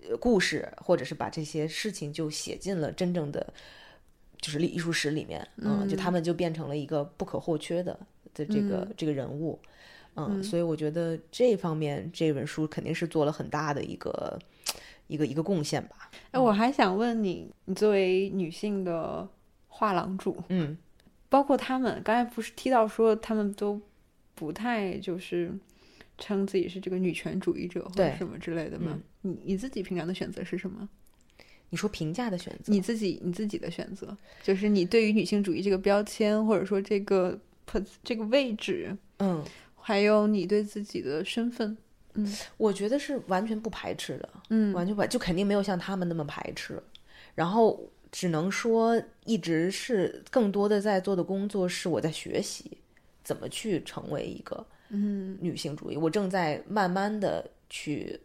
[0.08, 3.52] 呃故事，或者是把这些事情就写进了真正的
[4.40, 7.98] 就是历艺术史里面，嗯，就他们就变成了一个不可或缺的
[8.34, 9.68] 的这个、这个人物，嗯，
[10.42, 14.38] 所以我觉得这方面这本书肯定是做了很大的一个
[15.06, 19.28] 一个一个贡献吧，哎，我还想问你，你作为女性的
[19.68, 20.76] 画廊主，嗯。
[21.30, 23.80] 包括他们，刚才不是提到说他们都
[24.36, 25.52] 不太就是
[26.16, 28.96] 称自己是这个女权主义者或者什么之类的吗？
[29.22, 30.88] 你你自己平常的选择是什么？
[31.70, 37.36] 你说评价的选择，你自己你自己的选择，就是你对于女性主义这个标签，或者说这个
[38.04, 39.44] 这个位置，嗯，
[39.86, 41.76] 还有你对自己的身份，
[42.14, 46.82] 嗯我觉得是完全不排斥的，嗯完全不，就肯定没有像他们那么排斥。
[47.34, 52.78] 然后只能说，一直是更多的在做的工作是我在学习
[53.22, 55.98] 怎么去成为一个嗯女性主义。
[55.98, 58.18] 我正在慢慢的去，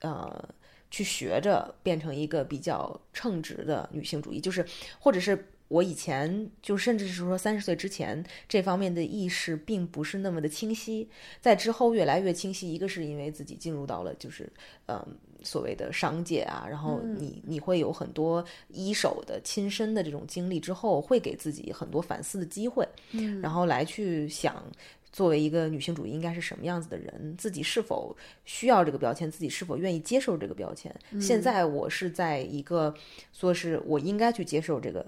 [0.00, 0.46] 呃，
[0.90, 4.62] 去学着变成一个比较称职的女性主义，就是
[4.98, 5.48] 或者是。
[5.74, 11.08] 我以前就甚至是说三十岁之前这方面的意识并不是那么的清晰，
[11.40, 12.72] 在之后越来越清晰。
[12.72, 14.50] 一个是因为自己进入到了就是
[14.86, 15.04] 嗯
[15.42, 24.64] 所谓的商界啊，然后你你会有很多一手的亲身的这种经历之后，会给自己很多反思的机会，嗯然后来去想
[25.12, 30.94] 作为一个女性主义应该是什么样子的人，自己是否需要这个标签，自己是否愿意接受这个标签。
[31.20, 32.94] 现在我是在一个
[33.32, 35.04] 说是我应该去接受这个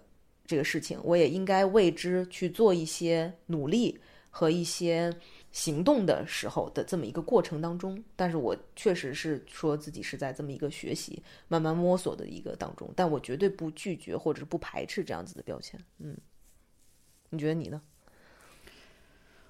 [0.47, 3.99] 这个事情，我也应该为之去做一些努力
[4.31, 5.13] 和一些
[5.51, 8.03] 行动的时候的这么一个过程当中。
[8.15, 15.79] 但是我确实是说自己是在这么一个学习、慢慢摸索的一个当中，但我绝对不拒绝或者是不排斥这样子的标签。
[15.99, 16.17] 嗯，
[17.31, 17.83] 你觉得你呢？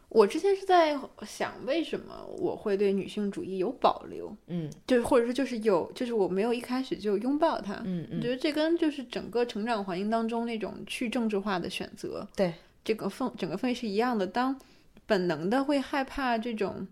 [0.09, 4.35] 我之前是在想，为什么我会对女性主义有保留？
[4.47, 7.75] 嗯，就是或者说就是有，就是我没有一开始就拥抱它。
[7.85, 12.55] 嗯嗯我觉得这跟就是整个成长环境当中那种去政治化的选择，对，
[12.85, 14.27] 这个氛整个氛围是一样的。
[14.27, 14.59] 当
[15.07, 16.87] 本能的会害怕这种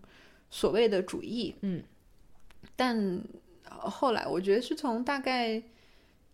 [0.49, 1.81] 所谓的主义，嗯，
[2.75, 2.95] 但
[3.63, 5.63] 呃后来我觉得是从大概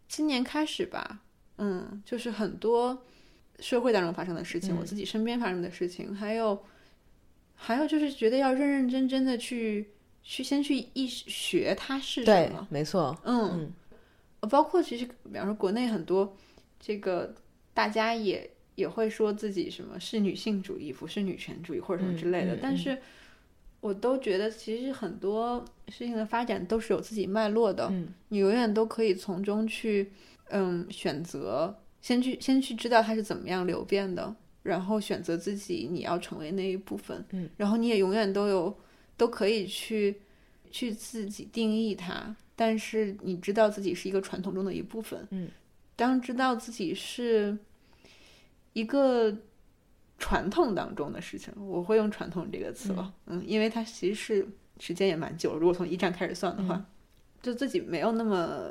[0.08, 1.22] 今年开始吧，
[1.58, 3.04] 嗯，就是很多
[3.62, 4.78] 社会当中发生的事情，嗯。
[4.80, 6.62] 我自己身边发生的事情，还有
[7.56, 9.92] 还有就是觉得要认认真真的去
[10.24, 13.18] 去先去一学它是什对么，，没错。
[13.24, 13.72] 嗯，
[14.50, 16.36] 包括其实比方说国内很多
[16.80, 17.34] 这个
[17.74, 22.98] 大家也也会说自己什么是女性主义，不是女权主义或者什么之类的，但是
[23.80, 28.14] 我都觉得其实很多事情的发展都是有自己脉络的，嗯。
[28.30, 30.12] 你永远都可以从中去
[30.50, 38.76] 嗯选择，先去先去知道它是怎么样流变的，然后选择自己你要成为那一部分，嗯，然后你也永远都有
[39.16, 40.20] 都可以去
[40.72, 45.50] 去自己定义它，但是你知道自己是一个传统中的一部分，嗯，
[45.96, 47.58] 当知道自己是
[48.74, 49.36] 一个
[50.18, 53.44] 传统当中的事情，我会用“传统”这个词了，嗯。
[53.46, 54.48] 因为它其实是
[54.80, 56.86] 时间也蛮久了，如果从一战开始算的话，嗯。
[57.42, 58.70] 就自己没有那么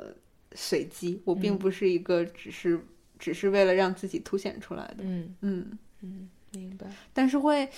[0.53, 1.59] 随机，我并嗯。
[1.59, 2.79] 不是一个只是、
[3.21, 6.87] 只是为了让自己凸显出来的，嗯嗯，嗯，明白。
[7.13, 7.69] 但是会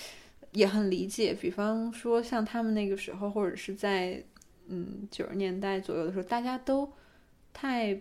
[0.52, 4.24] 也很理解，比方说像他们那个时候，或者是在
[4.68, 6.90] 嗯九十年代左右的时候，大家都
[7.52, 8.00] 太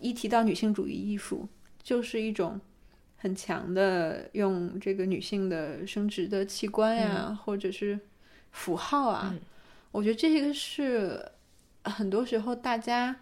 [0.00, 1.48] 一提到女性主义艺术，
[1.80, 2.60] 就是一种
[3.16, 7.96] 很强的用这个女性的生殖的器官呀，或者是
[8.50, 9.40] 符号啊，嗯
[9.92, 11.24] 我觉得这个是
[11.84, 13.14] 很多时候大家。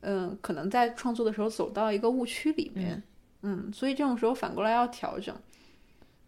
[0.00, 3.02] 嗯，可能在创作的时候走到一个误区里面，
[3.42, 5.34] 嗯，所以这种时候反过来要调整。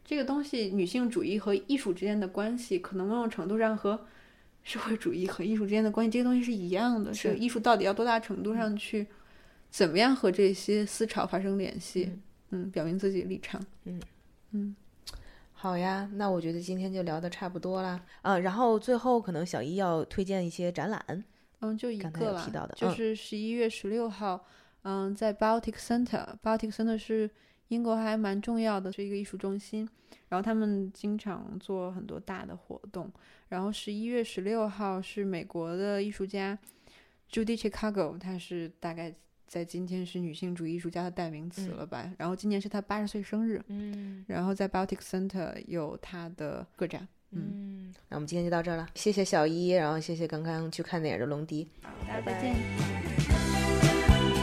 [0.05, 4.07] 这个东西，女性主义和艺术之间的关系，可能某种程度上和
[4.65, 7.15] 社会主义和艺术之间的关系，这个东西是一样的。
[7.15, 9.07] 是艺术到底要多大程度上去，
[9.71, 12.11] 怎么样和这些思潮发生联系？
[12.51, 13.63] 嗯，表明自己立场。
[13.85, 14.01] 嗯
[14.51, 14.75] 嗯
[15.53, 18.01] 好呀，那我觉得今天就聊的差不多啦。
[18.23, 21.25] 啊，然后最后可能小一要推荐一些展览。
[21.61, 24.45] 嗯，就一个了，提到的嗯就是十一月十六号，
[24.83, 26.27] 嗯，在 Baltic Center。
[26.43, 27.31] Baltic Center 是
[27.69, 29.89] 英国还蛮重要的，是一个艺术中心。
[30.29, 33.11] 然后他们经常做很多大的活动。
[33.49, 36.57] 然后十一月十六号是美国的艺术家
[37.31, 39.15] Judy Chicago，她是大概
[39.47, 42.13] 在今天是女性主义艺术家的代名词嗯了吧？
[42.17, 47.07] 然后今年是她八十岁生日，嗯然后在 Baltic Center 有她的个展。
[47.33, 51.69] 嗯，嗯，那我们今天就到这儿了，谢谢小一，然后谢谢刚刚去看电影的龙迪。
[52.07, 52.55] 大家再见。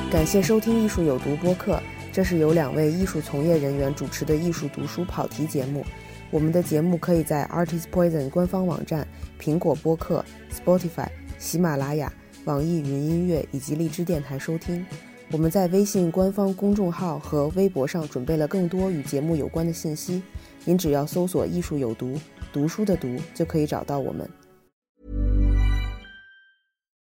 [0.09, 1.81] 感谢收听《艺术有毒》播客，
[2.13, 5.85] 这是由两位艺术从业人员主持的艺术读书跑题节目。
[6.31, 9.05] 我们的节目可以在 Artist Poison 官方网站、
[9.39, 11.07] 苹果播客、Spotify、
[11.37, 12.11] 喜马拉雅、
[12.45, 14.85] 网易云音乐以及荔枝电台收听。
[15.29, 20.21] 我们在微信官方公众号和微博上准备了更多与节目有关的信息，
[20.63, 22.17] 您只要搜索“艺术有毒”，
[22.51, 24.29] 读书的读就可以找到我们。